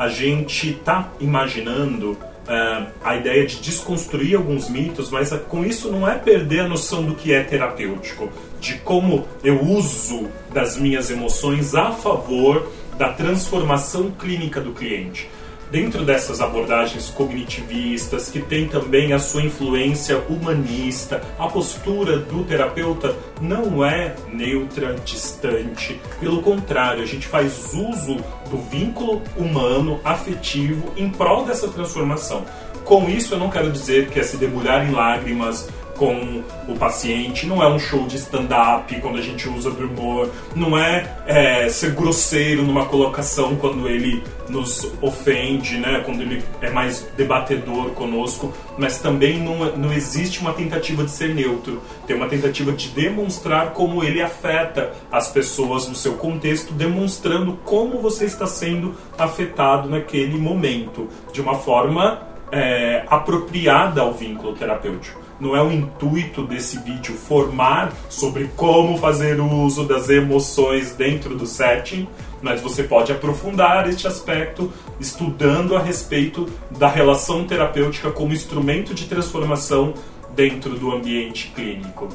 A 0.00 0.08
gente 0.08 0.72
tá 0.82 1.12
imaginando 1.20 2.16
é, 2.48 2.86
a 3.04 3.16
ideia 3.16 3.46
de 3.46 3.60
desconstruir 3.60 4.34
alguns 4.34 4.66
mitos, 4.66 5.10
mas 5.10 5.30
é, 5.30 5.36
com 5.36 5.62
isso 5.62 5.92
não 5.92 6.08
é 6.08 6.14
perder 6.14 6.60
a 6.60 6.66
noção 6.66 7.02
do 7.02 7.14
que 7.14 7.34
é 7.34 7.42
terapêutico, 7.42 8.30
de 8.58 8.76
como 8.78 9.28
eu 9.44 9.62
uso 9.62 10.30
das 10.54 10.78
minhas 10.78 11.10
emoções 11.10 11.74
a 11.74 11.92
favor 11.92 12.66
da 12.96 13.12
transformação 13.12 14.10
clínica 14.10 14.58
do 14.58 14.72
cliente 14.72 15.28
dentro 15.70 16.04
dessas 16.04 16.40
abordagens 16.40 17.10
cognitivistas, 17.10 18.28
que 18.28 18.40
tem 18.40 18.68
também 18.68 19.12
a 19.12 19.18
sua 19.18 19.42
influência 19.42 20.18
humanista, 20.28 21.20
a 21.38 21.46
postura 21.46 22.18
do 22.18 22.44
terapeuta 22.44 23.14
não 23.40 23.84
é 23.84 24.14
neutra, 24.32 24.94
distante. 25.04 26.00
Pelo 26.18 26.42
contrário, 26.42 27.02
a 27.02 27.06
gente 27.06 27.26
faz 27.26 27.72
uso 27.72 28.16
do 28.50 28.58
vínculo 28.70 29.22
humano, 29.36 30.00
afetivo, 30.04 30.92
em 30.96 31.08
prol 31.08 31.44
dessa 31.44 31.68
transformação. 31.68 32.44
Com 32.84 33.08
isso, 33.08 33.34
eu 33.34 33.38
não 33.38 33.50
quero 33.50 33.70
dizer 33.70 34.08
que 34.08 34.18
é 34.18 34.22
se 34.22 34.36
debulhar 34.36 34.88
em 34.88 34.90
lágrimas 34.90 35.68
com 36.00 36.42
o 36.66 36.74
paciente, 36.78 37.44
não 37.46 37.62
é 37.62 37.68
um 37.68 37.78
show 37.78 38.06
de 38.06 38.16
stand-up 38.16 38.98
quando 39.02 39.18
a 39.18 39.20
gente 39.20 39.46
usa 39.46 39.70
do 39.70 39.86
humor, 39.86 40.30
não 40.56 40.78
é, 40.78 41.14
é, 41.26 41.68
ser 41.68 41.90
grosseiro 41.90 42.62
numa 42.62 42.86
colocação 42.86 43.54
quando 43.56 43.86
ele 43.86 44.24
nos 44.48 44.90
ofende, 45.02 45.76
né, 45.76 46.00
quando 46.02 46.22
ele 46.22 46.42
é 46.62 46.70
mais 46.70 47.06
debatedor 47.18 47.90
conosco, 47.90 48.50
mas 48.78 48.98
também 48.98 49.38
não, 49.40 49.76
não 49.76 49.92
existe 49.92 50.40
uma 50.40 50.54
tentativa 50.54 51.04
de 51.04 51.10
ser 51.10 51.34
neutro, 51.34 51.82
tem 52.06 52.16
uma 52.16 52.28
tentativa 52.28 52.72
de 52.72 52.88
demonstrar 52.88 53.74
como 53.74 54.02
ele 54.02 54.22
afeta 54.22 54.92
as 55.12 55.30
pessoas 55.30 55.86
no 55.86 55.94
seu 55.94 56.14
contexto, 56.14 56.72
demonstrando 56.72 57.58
como 57.62 57.98
você 57.98 58.24
está 58.24 58.46
sendo 58.46 58.94
afetado 59.18 59.86
naquele 59.86 60.38
momento, 60.38 61.08
de 61.30 61.42
uma 61.42 61.56
forma 61.56 62.22
é, 62.50 63.04
apropriada 63.06 64.00
ao 64.00 64.14
vínculo 64.14 64.54
terapêutico 64.54 65.28
não 65.40 65.56
é 65.56 65.62
o 65.62 65.72
intuito 65.72 66.46
desse 66.46 66.78
vídeo 66.78 67.14
formar 67.14 67.92
sobre 68.08 68.50
como 68.56 68.98
fazer 68.98 69.40
uso 69.40 69.84
das 69.84 70.08
emoções 70.08 70.92
dentro 70.92 71.36
do 71.36 71.46
setting, 71.46 72.06
mas 72.42 72.60
você 72.60 72.82
pode 72.82 73.10
aprofundar 73.10 73.88
este 73.88 74.06
aspecto 74.06 74.72
estudando 74.98 75.76
a 75.76 75.80
respeito 75.80 76.46
da 76.70 76.88
relação 76.88 77.44
terapêutica 77.44 78.10
como 78.10 78.32
instrumento 78.32 78.94
de 78.94 79.06
transformação 79.06 79.94
dentro 80.34 80.78
do 80.78 80.92
ambiente 80.92 81.52
clínico. 81.54 82.08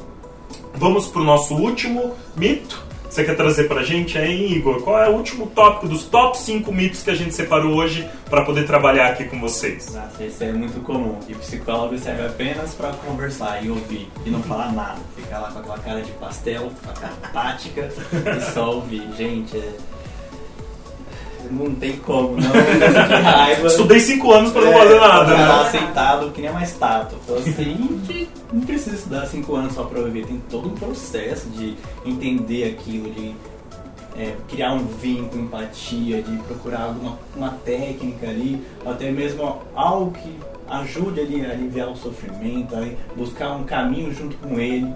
Vamos 0.74 1.06
para 1.06 1.22
o 1.22 1.24
nosso 1.24 1.54
último 1.54 2.14
mito, 2.36 2.85
você 3.08 3.24
quer 3.24 3.36
trazer 3.36 3.64
pra 3.68 3.82
gente 3.82 4.18
aí, 4.18 4.52
Igor? 4.52 4.82
Qual 4.82 4.98
é 4.98 5.08
o 5.08 5.12
último 5.12 5.46
tópico 5.46 5.88
dos 5.88 6.04
top 6.04 6.38
5 6.38 6.72
mitos 6.72 7.02
que 7.02 7.10
a 7.10 7.14
gente 7.14 7.34
separou 7.34 7.74
hoje 7.74 8.08
para 8.28 8.44
poder 8.44 8.66
trabalhar 8.66 9.08
aqui 9.08 9.24
com 9.24 9.40
vocês? 9.40 9.94
Nossa, 9.94 10.24
isso 10.24 10.42
é 10.42 10.52
muito 10.52 10.80
comum. 10.82 11.18
E 11.28 11.34
psicólogo 11.34 11.98
serve 11.98 12.26
apenas 12.26 12.74
para 12.74 12.92
conversar 12.92 13.64
e 13.64 13.70
ouvir 13.70 14.08
e 14.24 14.30
não 14.30 14.42
falar 14.42 14.72
nada. 14.72 14.98
Ficar 15.14 15.38
lá 15.38 15.50
com 15.50 15.58
aquela 15.60 15.78
cara 15.78 16.02
de 16.02 16.12
pastel, 16.12 16.70
com 16.84 16.90
a 16.90 16.94
cara 16.94 17.14
apática 17.22 17.88
e 18.36 18.52
só 18.52 18.74
ouvir. 18.74 19.02
Gente, 19.16 19.56
é 19.56 19.72
não 21.50 21.74
tem 21.74 21.96
como, 21.98 22.36
não. 22.36 22.50
Que 23.06 23.14
raiva. 23.14 23.66
Estudei 23.66 24.00
cinco 24.00 24.32
anos 24.32 24.52
pra 24.52 24.62
não 24.62 24.72
é, 24.72 24.78
fazer 24.78 25.00
nada. 25.00 25.36
Né? 25.36 25.46
Lá 25.46 25.70
sentado, 25.70 26.30
que 26.30 26.40
nem 26.40 26.52
mais 26.52 26.72
tato. 26.74 27.16
Então 27.24 27.36
assim, 27.36 27.98
não 28.52 28.60
precisa 28.62 28.96
estudar 28.96 29.26
cinco 29.26 29.54
anos 29.54 29.74
só 29.74 29.84
pra 29.84 30.00
ouvir. 30.00 30.26
Tem 30.26 30.42
todo 30.50 30.68
um 30.68 30.74
processo 30.74 31.48
de 31.50 31.76
entender 32.04 32.64
aquilo, 32.64 33.10
de 33.10 33.34
é, 34.18 34.34
criar 34.48 34.72
um 34.72 34.86
vínculo, 34.86 35.42
empatia, 35.42 36.22
de 36.22 36.36
procurar 36.38 36.84
alguma 36.84 37.18
uma 37.34 37.50
técnica 37.64 38.28
ali, 38.28 38.62
ou 38.84 38.92
até 38.92 39.10
mesmo 39.10 39.62
algo 39.74 40.12
que 40.12 40.38
ajude 40.68 41.20
ali 41.20 41.44
a 41.44 41.50
aliviar 41.50 41.88
o 41.88 41.96
sofrimento, 41.96 42.74
a 42.74 42.88
buscar 43.14 43.52
um 43.52 43.64
caminho 43.64 44.12
junto 44.12 44.36
com 44.38 44.58
ele. 44.58 44.92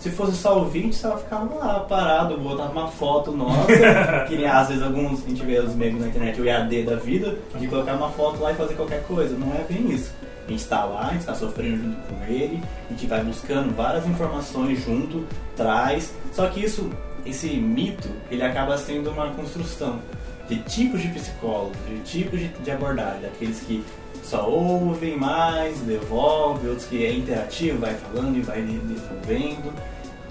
Se 0.00 0.08
fosse 0.08 0.34
só 0.34 0.58
o 0.58 0.64
vídeo, 0.64 0.94
você 0.94 1.14
ficava 1.18 1.54
lá 1.54 1.80
parado, 1.80 2.38
botar 2.38 2.70
uma 2.70 2.88
foto 2.88 3.32
nossa, 3.32 3.66
que 4.26 4.34
nem 4.34 4.46
às 4.46 4.68
vezes 4.68 4.82
alguns, 4.82 5.22
a 5.22 5.28
gente 5.28 5.44
vê 5.44 5.58
os 5.58 5.74
memes 5.74 6.00
na 6.00 6.08
internet, 6.08 6.40
o 6.40 6.44
EAD 6.46 6.84
da 6.84 6.96
vida, 6.96 7.38
de 7.54 7.68
colocar 7.68 7.96
uma 7.96 8.08
foto 8.08 8.40
lá 8.40 8.50
e 8.50 8.54
fazer 8.54 8.74
qualquer 8.74 9.02
coisa. 9.02 9.36
Não 9.36 9.52
é 9.54 9.62
bem 9.62 9.90
isso. 9.90 10.10
A 10.46 10.50
gente 10.50 10.60
está 10.60 10.84
lá, 10.86 11.08
a 11.08 11.10
gente 11.10 11.20
está 11.20 11.34
sofrendo 11.34 11.82
junto 11.82 11.98
com 12.08 12.24
ele, 12.24 12.62
a 12.88 12.92
gente 12.94 13.06
vai 13.06 13.22
buscando 13.22 13.76
várias 13.76 14.06
informações 14.06 14.82
junto, 14.82 15.26
traz. 15.54 16.14
Só 16.32 16.48
que 16.48 16.64
isso, 16.64 16.90
esse 17.26 17.48
mito, 17.48 18.08
ele 18.30 18.42
acaba 18.42 18.78
sendo 18.78 19.10
uma 19.10 19.28
construção 19.28 20.00
de 20.48 20.56
tipos 20.62 21.02
de 21.02 21.08
psicólogos, 21.08 21.76
de 21.86 21.98
tipos 22.00 22.40
de, 22.40 22.48
de 22.48 22.70
abordagem, 22.70 23.26
aqueles 23.26 23.60
que 23.60 23.84
só 24.30 24.48
ouvem 24.48 25.16
mais, 25.16 25.80
devolve, 25.80 26.68
outros 26.68 26.86
que 26.86 27.04
é 27.04 27.12
interativo, 27.12 27.80
vai 27.80 27.94
falando 27.94 28.36
e 28.36 28.40
vai 28.40 28.62
devolvendo. 28.62 29.72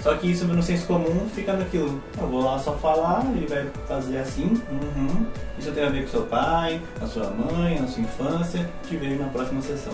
Só 0.02 0.16
que 0.16 0.32
isso 0.32 0.46
no 0.46 0.64
senso 0.64 0.88
comum 0.88 1.28
fica 1.36 1.52
naquilo, 1.52 2.02
eu 2.18 2.28
vou 2.30 2.42
lá 2.42 2.58
só 2.58 2.72
falar, 2.76 3.26
ele 3.36 3.46
vai 3.46 3.68
fazer 3.86 4.20
assim, 4.20 4.54
uhum, 4.72 5.26
isso 5.58 5.74
tem 5.74 5.84
a 5.84 5.90
ver 5.90 6.04
com 6.04 6.08
seu 6.08 6.22
pai, 6.22 6.82
a 7.02 7.06
sua 7.06 7.30
mãe, 7.32 7.78
a 7.78 7.88
sua 7.88 8.04
infância, 8.04 8.70
te 8.88 8.96
vejo 8.96 9.22
na 9.22 9.28
próxima 9.28 9.62
sessão. 9.62 9.94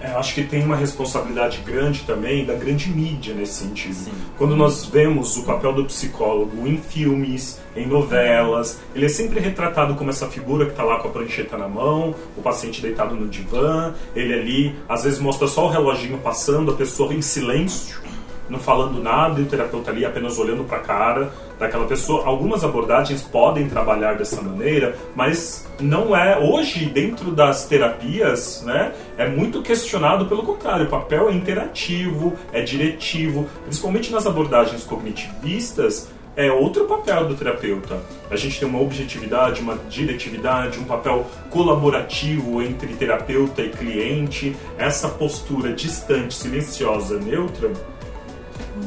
É, 0.00 0.12
acho 0.12 0.34
que 0.34 0.44
tem 0.44 0.62
uma 0.64 0.76
responsabilidade 0.76 1.58
grande 1.58 2.02
também 2.02 2.44
da 2.44 2.54
grande 2.54 2.88
mídia 2.88 3.34
nesse 3.34 3.64
sentido. 3.64 3.94
Sim. 3.94 4.12
Quando 4.36 4.54
nós 4.54 4.84
vemos 4.84 5.36
o 5.36 5.42
papel 5.42 5.72
do 5.72 5.84
psicólogo 5.84 6.66
em 6.68 6.78
filmes, 6.78 7.60
em 7.74 7.86
novelas, 7.86 8.80
ele 8.94 9.06
é 9.06 9.08
sempre 9.08 9.40
retratado 9.40 9.96
como 9.96 10.10
essa 10.10 10.28
figura 10.28 10.66
que 10.66 10.70
está 10.70 10.84
lá 10.84 10.98
com 10.98 11.08
a 11.08 11.10
prancheta 11.10 11.56
na 11.56 11.68
mão, 11.68 12.14
o 12.36 12.42
paciente 12.42 12.80
deitado 12.80 13.16
no 13.16 13.26
divã, 13.26 13.92
ele 14.14 14.34
ali, 14.34 14.76
às 14.88 15.02
vezes 15.02 15.18
mostra 15.18 15.48
só 15.48 15.66
o 15.66 15.68
reloginho 15.68 16.18
passando, 16.18 16.70
a 16.70 16.74
pessoa 16.74 17.12
em 17.12 17.22
silêncio, 17.22 18.00
não 18.48 18.58
falando 18.58 19.02
nada, 19.02 19.40
e 19.40 19.44
o 19.44 19.46
terapeuta 19.46 19.90
ali 19.90 20.04
apenas 20.04 20.38
olhando 20.38 20.64
para 20.64 20.78
a 20.78 20.80
cara 20.80 21.32
daquela 21.58 21.86
pessoa. 21.86 22.26
Algumas 22.26 22.64
abordagens 22.64 23.22
podem 23.22 23.68
trabalhar 23.68 24.14
dessa 24.14 24.40
maneira, 24.40 24.96
mas 25.14 25.68
não 25.80 26.16
é 26.16 26.38
hoje 26.38 26.86
dentro 26.86 27.30
das 27.30 27.66
terapias, 27.66 28.62
né? 28.64 28.92
É 29.16 29.28
muito 29.28 29.62
questionado 29.62 30.26
pelo 30.26 30.42
contrário. 30.42 30.86
O 30.86 30.88
papel 30.88 31.28
é 31.28 31.32
interativo, 31.32 32.34
é 32.52 32.62
diretivo, 32.62 33.48
principalmente 33.64 34.10
nas 34.12 34.26
abordagens 34.26 34.84
cognitivistas. 34.84 36.08
É 36.36 36.52
outro 36.52 36.84
papel 36.84 37.26
do 37.26 37.34
terapeuta. 37.34 38.00
A 38.30 38.36
gente 38.36 38.60
tem 38.60 38.68
uma 38.68 38.80
objetividade, 38.80 39.60
uma 39.60 39.76
diretividade, 39.90 40.78
um 40.78 40.84
papel 40.84 41.26
colaborativo 41.50 42.62
entre 42.62 42.94
terapeuta 42.94 43.60
e 43.60 43.70
cliente. 43.70 44.54
Essa 44.78 45.08
postura 45.08 45.72
distante, 45.72 46.34
silenciosa, 46.34 47.18
neutra, 47.18 47.72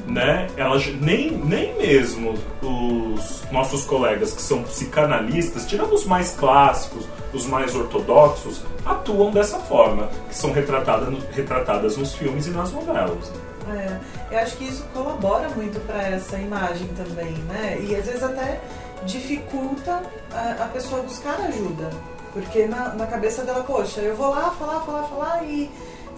né? 0.07 0.47
Elas 0.57 0.85
nem, 0.99 1.31
nem 1.31 1.77
mesmo 1.77 2.35
os 2.61 3.43
nossos 3.51 3.83
colegas 3.85 4.33
que 4.33 4.41
são 4.41 4.63
psicanalistas, 4.63 5.65
tirando 5.65 5.93
os 5.93 6.05
mais 6.05 6.31
clássicos, 6.31 7.07
os 7.33 7.45
mais 7.45 7.75
ortodoxos, 7.75 8.63
atuam 8.85 9.31
dessa 9.31 9.59
forma, 9.59 10.09
que 10.29 10.35
são 10.35 10.51
retratadas, 10.51 11.13
retratadas 11.31 11.97
nos 11.97 12.13
filmes 12.13 12.47
e 12.47 12.51
nas 12.51 12.71
novelas. 12.71 13.31
É, 13.69 13.99
eu 14.31 14.39
acho 14.39 14.57
que 14.57 14.65
isso 14.65 14.83
colabora 14.93 15.49
muito 15.49 15.79
para 15.85 16.09
essa 16.09 16.37
imagem 16.37 16.87
também, 16.89 17.33
né? 17.47 17.79
E 17.81 17.95
às 17.95 18.05
vezes 18.05 18.23
até 18.23 18.59
dificulta 19.05 20.01
a, 20.33 20.63
a 20.63 20.67
pessoa 20.67 21.01
buscar 21.01 21.39
ajuda. 21.41 21.89
Porque 22.33 22.65
na, 22.65 22.93
na 22.93 23.07
cabeça 23.07 23.43
dela, 23.43 23.63
poxa, 23.63 23.99
eu 24.01 24.15
vou 24.15 24.29
lá 24.29 24.51
falar, 24.51 24.79
falar, 24.81 25.03
falar 25.03 25.43
e 25.43 25.69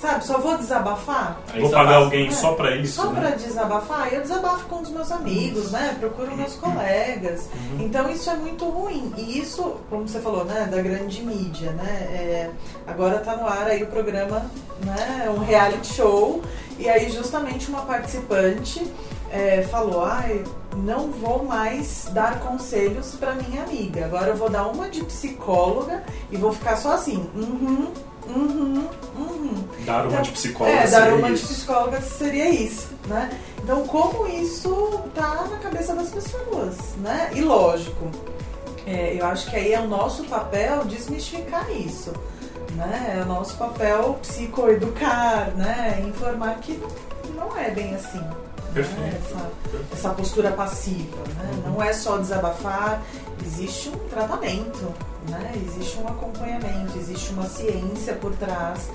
Sabe, 0.03 0.25
só 0.25 0.37
vou 0.37 0.57
desabafar. 0.57 1.39
vou 1.57 1.69
pagar 1.69 1.95
alguém 1.95 2.27
é, 2.27 2.31
só 2.31 2.55
pra 2.55 2.75
isso. 2.75 3.01
Só 3.01 3.09
né? 3.11 3.21
pra 3.21 3.29
desabafar. 3.37 4.13
Eu 4.13 4.21
desabafo 4.21 4.65
com 4.65 4.81
os 4.81 4.89
meus 4.89 5.09
amigos, 5.13 5.71
né? 5.71 5.95
Procuro 5.97 6.35
meus 6.35 6.55
colegas. 6.55 7.47
Uhum. 7.53 7.85
Então 7.85 8.09
isso 8.09 8.29
é 8.29 8.35
muito 8.35 8.65
ruim. 8.65 9.13
E 9.15 9.39
isso, 9.39 9.77
como 9.89 10.05
você 10.05 10.19
falou, 10.19 10.43
né? 10.43 10.67
Da 10.69 10.81
grande 10.81 11.23
mídia, 11.23 11.71
né? 11.71 11.89
É, 12.11 12.49
agora 12.85 13.19
tá 13.19 13.37
no 13.37 13.47
ar 13.47 13.67
aí 13.67 13.81
o 13.81 13.87
programa, 13.87 14.45
né? 14.83 15.29
Um 15.29 15.39
reality 15.39 15.93
show. 15.93 16.41
E 16.77 16.89
aí 16.89 17.09
justamente 17.09 17.69
uma 17.69 17.83
participante 17.83 18.85
é, 19.31 19.61
falou, 19.61 20.03
ai, 20.03 20.43
não 20.75 21.11
vou 21.11 21.45
mais 21.45 22.09
dar 22.11 22.41
conselhos 22.41 23.15
para 23.15 23.35
minha 23.35 23.63
amiga. 23.63 24.03
Agora 24.03 24.27
eu 24.27 24.35
vou 24.35 24.49
dar 24.49 24.67
uma 24.67 24.89
de 24.89 25.01
psicóloga 25.05 26.03
e 26.29 26.35
vou 26.35 26.51
ficar 26.51 26.75
só 26.75 26.91
assim, 26.91 27.25
uhum, 27.33 27.93
Uhum, 28.27 28.87
uhum. 29.17 29.67
Dar 29.85 30.03
uma 30.03 30.11
então, 30.11 30.21
de 30.21 30.31
psicóloga 30.31 30.77
é, 30.77 30.87
dar 30.87 31.13
uma 31.13 31.29
isso. 31.29 31.47
de 31.47 31.53
psicóloga 31.53 32.01
seria 32.01 32.49
isso, 32.49 32.89
né? 33.07 33.29
Então, 33.61 33.85
como 33.87 34.27
isso 34.27 35.01
tá 35.13 35.47
na 35.49 35.57
cabeça 35.57 35.93
das 35.93 36.09
pessoas, 36.09 36.77
né? 36.97 37.29
E 37.33 37.41
lógico, 37.41 38.09
é, 38.85 39.15
eu 39.19 39.25
acho 39.25 39.49
que 39.49 39.55
aí 39.55 39.73
é 39.73 39.79
o 39.79 39.87
nosso 39.87 40.23
papel 40.25 40.85
desmistificar 40.85 41.69
isso, 41.71 42.13
né? 42.75 43.17
É 43.17 43.21
o 43.23 43.25
nosso 43.25 43.55
papel 43.57 44.17
psicoeducar, 44.21 45.51
né? 45.55 46.03
Informar 46.07 46.55
que 46.59 46.73
não, 46.73 47.47
não 47.47 47.57
é 47.57 47.71
bem 47.71 47.95
assim. 47.95 48.21
Né? 48.81 49.19
Essa, 49.23 49.51
essa, 49.91 50.09
postura 50.09 50.51
passiva, 50.51 51.17
né? 51.37 51.51
Uhum. 51.65 51.73
Não 51.73 51.83
é 51.83 51.93
só 51.93 52.17
desabafar, 52.17 53.01
existe 53.45 53.89
um 53.89 53.97
tratamento, 54.09 54.93
né? 55.29 55.51
Existe 55.55 55.99
um 55.99 56.07
acompanhamento, 56.07 56.97
existe 56.97 57.31
uma 57.33 57.45
ciência 57.45 58.13
por 58.15 58.33
trás. 58.35 58.89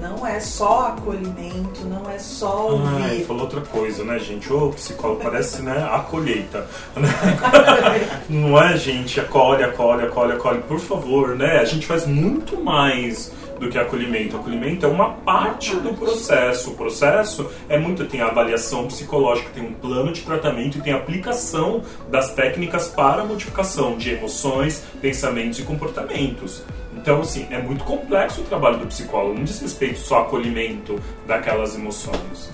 Não 0.00 0.26
é 0.26 0.40
só 0.40 0.88
acolhimento, 0.88 1.84
não 1.84 2.10
é 2.10 2.18
só 2.18 2.70
ouvir. 2.70 3.22
Ah, 3.22 3.26
falou 3.26 3.42
outra 3.42 3.60
coisa, 3.60 4.02
né, 4.02 4.18
gente? 4.18 4.52
O 4.52 4.70
psicólogo 4.70 5.22
parece, 5.22 5.62
né, 5.62 5.88
a 5.90 6.00
colheita. 6.00 6.66
não 8.28 8.60
é, 8.60 8.76
gente? 8.76 9.20
Acolhe, 9.20 9.62
acolhe, 9.62 10.06
acolhe, 10.06 10.32
acolhe. 10.32 10.62
Por 10.62 10.80
favor, 10.80 11.36
né? 11.36 11.60
A 11.60 11.64
gente 11.64 11.86
faz 11.86 12.06
muito 12.06 12.60
mais 12.60 13.30
do 13.64 13.70
que 13.70 13.78
acolhimento. 13.78 14.36
Acolhimento 14.36 14.86
é 14.86 14.88
uma 14.88 15.10
parte 15.10 15.74
do 15.76 15.94
processo. 15.94 16.70
O 16.70 16.74
processo 16.74 17.50
é 17.68 17.78
muito 17.78 18.04
tem 18.04 18.20
a 18.20 18.26
avaliação 18.26 18.86
psicológica, 18.86 19.50
tem 19.54 19.64
um 19.64 19.72
plano 19.72 20.12
de 20.12 20.20
tratamento 20.22 20.78
e 20.78 20.80
tem 20.82 20.92
a 20.92 20.96
aplicação 20.96 21.82
das 22.10 22.34
técnicas 22.34 22.88
para 22.88 23.22
a 23.22 23.24
modificação 23.24 23.96
de 23.96 24.10
emoções, 24.10 24.84
pensamentos 25.00 25.58
e 25.58 25.62
comportamentos. 25.62 26.62
Então, 26.96 27.20
assim, 27.20 27.46
é 27.50 27.60
muito 27.60 27.84
complexo 27.84 28.42
o 28.42 28.44
trabalho 28.44 28.78
do 28.78 28.86
psicólogo, 28.86 29.34
não 29.34 29.44
diz 29.44 29.60
respeito 29.60 29.98
só 29.98 30.16
ao 30.16 30.22
acolhimento 30.22 30.98
daquelas 31.26 31.74
emoções. 31.74 32.50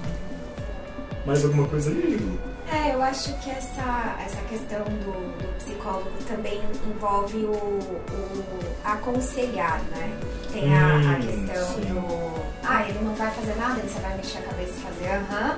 Mais 1.27 1.45
alguma 1.45 1.69
coisa 1.69 1.91
aí? 1.91 2.50
É, 2.73 2.95
eu 2.95 3.03
acho 3.03 3.33
que 3.39 3.51
essa, 3.51 4.17
essa 4.25 4.41
questão 4.49 4.85
do, 4.85 5.37
do 5.39 5.59
psicólogo 5.59 6.11
também 6.29 6.61
envolve 6.87 7.39
o, 7.39 7.51
o 7.53 8.45
aconselhar, 8.85 9.81
né? 9.97 10.17
Tem 10.53 10.73
a, 10.77 10.87
a 10.87 11.15
Hum, 11.17 11.21
questão 11.21 11.75
sim. 11.75 11.81
do. 11.83 12.43
Ah, 12.63 12.85
ele 12.89 13.01
não 13.01 13.15
vai 13.15 13.31
fazer 13.33 13.57
nada, 13.57 13.79
ele 13.81 13.89
só 13.89 13.99
vai 14.01 14.17
mexer 14.17 14.39
a 14.39 14.43
cabeça 14.43 14.73
e 14.77 14.81
fazer 14.83 15.09
aham. 15.11 15.57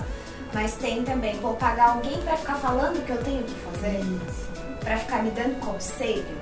Mas 0.54 0.74
tem 0.74 1.02
também, 1.02 1.38
vou 1.40 1.54
pagar 1.54 1.90
alguém 1.90 2.20
pra 2.22 2.36
ficar 2.36 2.54
falando 2.56 2.98
o 2.98 3.02
que 3.02 3.10
eu 3.12 3.22
tenho 3.24 3.42
que 3.42 3.54
fazer, 3.54 4.04
pra 4.80 4.98
ficar 4.98 5.22
me 5.22 5.30
dando 5.30 5.58
conselho, 5.60 6.36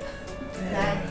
né? 0.70 1.06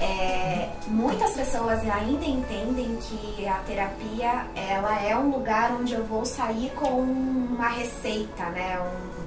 É, 0.00 0.68
muitas 0.86 1.32
pessoas 1.32 1.78
ainda 1.80 2.24
entendem 2.24 2.96
que 3.02 3.46
a 3.46 3.54
terapia 3.66 4.46
ela 4.56 4.98
é 5.02 5.14
um 5.14 5.30
lugar 5.30 5.72
onde 5.78 5.92
eu 5.92 6.04
vou 6.04 6.24
sair 6.24 6.70
com 6.74 6.88
uma 6.88 7.68
receita, 7.68 8.44
né? 8.46 8.78
Um, 8.80 9.20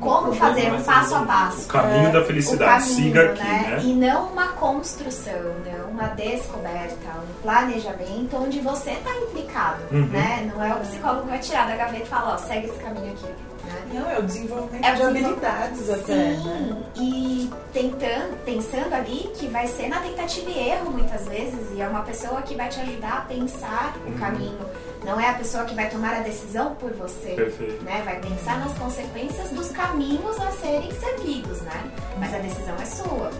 como 0.00 0.32
fazer 0.32 0.68
um 0.68 0.74
mais 0.74 0.86
passo 0.86 1.14
a 1.16 1.22
passo. 1.22 1.62
O 1.64 1.66
caminho 1.66 2.12
da 2.12 2.24
felicidade, 2.24 2.84
caminho, 2.84 2.96
siga 3.04 3.22
aqui, 3.32 3.42
né? 3.42 3.62
né? 3.68 3.80
E 3.82 3.92
não 3.94 4.26
uma 4.28 4.48
construção, 4.48 5.32
né? 5.64 5.74
uma 5.90 6.04
descoberta, 6.08 7.08
um 7.18 7.42
planejamento 7.42 8.36
onde 8.36 8.60
você 8.60 8.92
está 8.92 9.10
implicado, 9.10 9.82
Uhum. 9.90 10.06
né? 10.06 10.52
Não 10.54 10.64
é 10.64 10.72
o 10.72 10.80
psicólogo 10.80 11.22
que 11.22 11.28
vai 11.30 11.38
tirar 11.40 11.66
da 11.66 11.76
gaveta 11.76 12.04
e 12.04 12.06
falar, 12.06 12.34
ó, 12.34 12.38
segue 12.38 12.66
esse 12.68 12.78
caminho 12.78 13.12
aqui. 13.12 13.26
Não, 13.92 14.10
é 14.10 14.18
o 14.18 14.22
desenvolvimento 14.22 14.84
É 14.84 14.92
o 14.92 14.96
de 14.96 15.00
desenvol- 15.02 15.32
habilidades 15.32 15.90
até, 15.90 16.04
Sim, 16.34 16.44
né? 16.44 16.82
e 16.96 17.50
tentando, 17.72 18.44
pensando 18.44 18.92
ali 18.94 19.30
que 19.34 19.46
vai 19.48 19.66
ser 19.66 19.88
na 19.88 20.00
tentativa 20.00 20.50
e 20.50 20.68
erro 20.70 20.90
muitas 20.90 21.26
vezes, 21.28 21.58
e 21.74 21.80
é 21.80 21.88
uma 21.88 22.02
pessoa 22.02 22.42
que 22.42 22.54
vai 22.54 22.68
te 22.68 22.80
ajudar 22.80 23.18
a 23.18 23.20
pensar 23.22 23.94
o 24.06 24.10
Uhum. 24.10 24.18
caminho. 24.18 24.58
Não 25.04 25.18
é 25.20 25.28
a 25.30 25.34
pessoa 25.34 25.64
que 25.64 25.74
vai 25.74 25.88
tomar 25.88 26.14
a 26.16 26.20
decisão 26.20 26.74
por 26.74 26.92
você. 26.92 27.30
Perfeito. 27.30 27.82
Né? 27.84 28.02
Vai 28.04 28.18
pensar 28.20 28.58
nas 28.58 28.76
consequências 28.76 29.50
dos 29.50 29.70
caminhos 29.70 30.38
a 30.40 30.50
serem 30.52 30.90
seguidos, 30.92 31.60
né? 31.62 31.90
Mas 32.18 32.34
a 32.34 32.38
decisão 32.38 32.74
é 32.80 32.84
sua. 32.84 33.30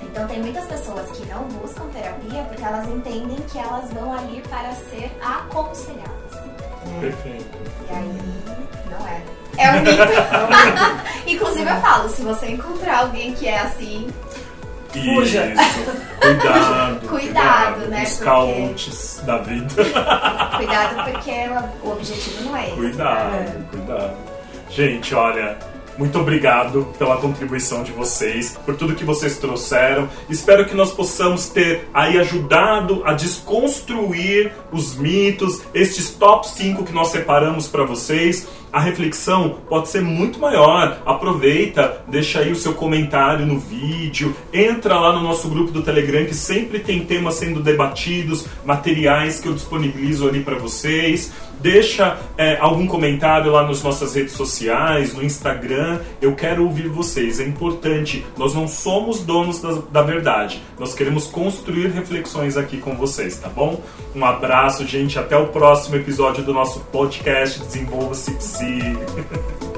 Então 0.00 0.26
tem 0.26 0.40
muitas 0.40 0.64
pessoas 0.66 1.10
que 1.16 1.24
não 1.26 1.44
buscam 1.44 1.84
terapia 1.92 2.42
porque 2.44 2.62
elas 2.64 2.88
entendem 2.88 3.36
que 3.50 3.58
elas 3.58 3.90
vão 3.92 4.12
ali 4.12 4.42
para 4.48 4.72
ser 4.90 5.10
aconselhadas. 5.22 6.32
né? 6.86 6.98
Perfeito. 7.00 7.58
E 7.88 7.94
aí, 7.94 8.18
não 8.90 9.06
é. 9.06 9.22
É 9.58 9.70
um 9.70 9.80
mito. 9.82 10.02
Inclusive 11.26 11.70
eu 11.70 11.80
falo, 11.80 12.08
se 12.08 12.22
você 12.22 12.48
encontrar 12.50 13.00
alguém 13.00 13.32
que 13.34 13.46
é 13.46 13.58
assim, 13.60 14.08
Fuja. 14.92 15.46
Isso. 15.46 15.90
Cuidado. 16.20 17.08
Cuidado, 17.08 17.80
né, 17.88 18.02
Os 18.02 18.10
porque- 18.18 18.24
da 19.24 19.38
vida. 19.38 19.74
cuidado 20.56 21.10
porque 21.10 21.30
ela- 21.30 21.72
o 21.82 21.92
objetivo 21.92 22.44
não 22.44 22.56
é 22.56 22.66
esse. 22.66 22.76
Cuidado, 22.76 23.34
É. 23.34 23.46
cuidado. 23.70 24.12
Gente, 24.68 25.14
olha, 25.14 25.56
muito 25.98 26.18
obrigado 26.18 26.88
pela 26.98 27.16
contribuição 27.16 27.82
de 27.82 27.92
vocês, 27.92 28.58
por 28.64 28.74
tudo 28.76 28.94
que 28.94 29.04
vocês 29.04 29.38
trouxeram. 29.38 30.08
Espero 30.28 30.64
que 30.64 30.74
nós 30.74 30.92
possamos 30.92 31.48
ter 31.48 31.88
aí 31.92 32.18
ajudado 32.18 33.02
a 33.04 33.12
desconstruir 33.12 34.52
os 34.72 34.96
mitos, 34.96 35.62
estes 35.74 36.10
top 36.10 36.48
5 36.48 36.84
que 36.84 36.92
nós 36.92 37.08
separamos 37.08 37.66
para 37.66 37.84
vocês. 37.84 38.48
A 38.72 38.80
reflexão 38.80 39.58
pode 39.68 39.90
ser 39.90 40.00
muito 40.00 40.38
maior. 40.38 41.02
Aproveita, 41.04 42.02
deixa 42.08 42.40
aí 42.40 42.50
o 42.50 42.56
seu 42.56 42.72
comentário 42.72 43.44
no 43.44 43.58
vídeo, 43.58 44.34
entra 44.50 44.98
lá 44.98 45.12
no 45.12 45.20
nosso 45.20 45.46
grupo 45.50 45.70
do 45.70 45.82
Telegram 45.82 46.24
que 46.24 46.34
sempre 46.34 46.78
tem 46.78 47.04
temas 47.04 47.34
sendo 47.34 47.60
debatidos, 47.60 48.46
materiais 48.64 49.40
que 49.40 49.46
eu 49.46 49.52
disponibilizo 49.52 50.26
ali 50.26 50.42
para 50.42 50.56
vocês. 50.56 51.30
Deixa 51.62 52.18
é, 52.36 52.58
algum 52.58 52.86
comentário 52.88 53.52
lá 53.52 53.64
nas 53.64 53.82
nossas 53.82 54.14
redes 54.14 54.32
sociais, 54.32 55.14
no 55.14 55.22
Instagram. 55.22 56.00
Eu 56.20 56.34
quero 56.34 56.64
ouvir 56.64 56.88
vocês. 56.88 57.38
É 57.38 57.44
importante. 57.44 58.26
Nós 58.36 58.52
não 58.52 58.66
somos 58.66 59.20
donos 59.20 59.62
da, 59.62 59.74
da 59.90 60.02
verdade. 60.02 60.60
Nós 60.78 60.92
queremos 60.92 61.26
construir 61.26 61.88
reflexões 61.88 62.56
aqui 62.56 62.78
com 62.78 62.96
vocês, 62.96 63.38
tá 63.38 63.48
bom? 63.48 63.80
Um 64.14 64.24
abraço, 64.24 64.84
gente. 64.86 65.18
Até 65.18 65.36
o 65.36 65.48
próximo 65.48 65.96
episódio 65.96 66.42
do 66.42 66.52
nosso 66.52 66.80
podcast 66.80 67.60
Desenvolva-se 67.60 68.32
Psi. 68.32 69.62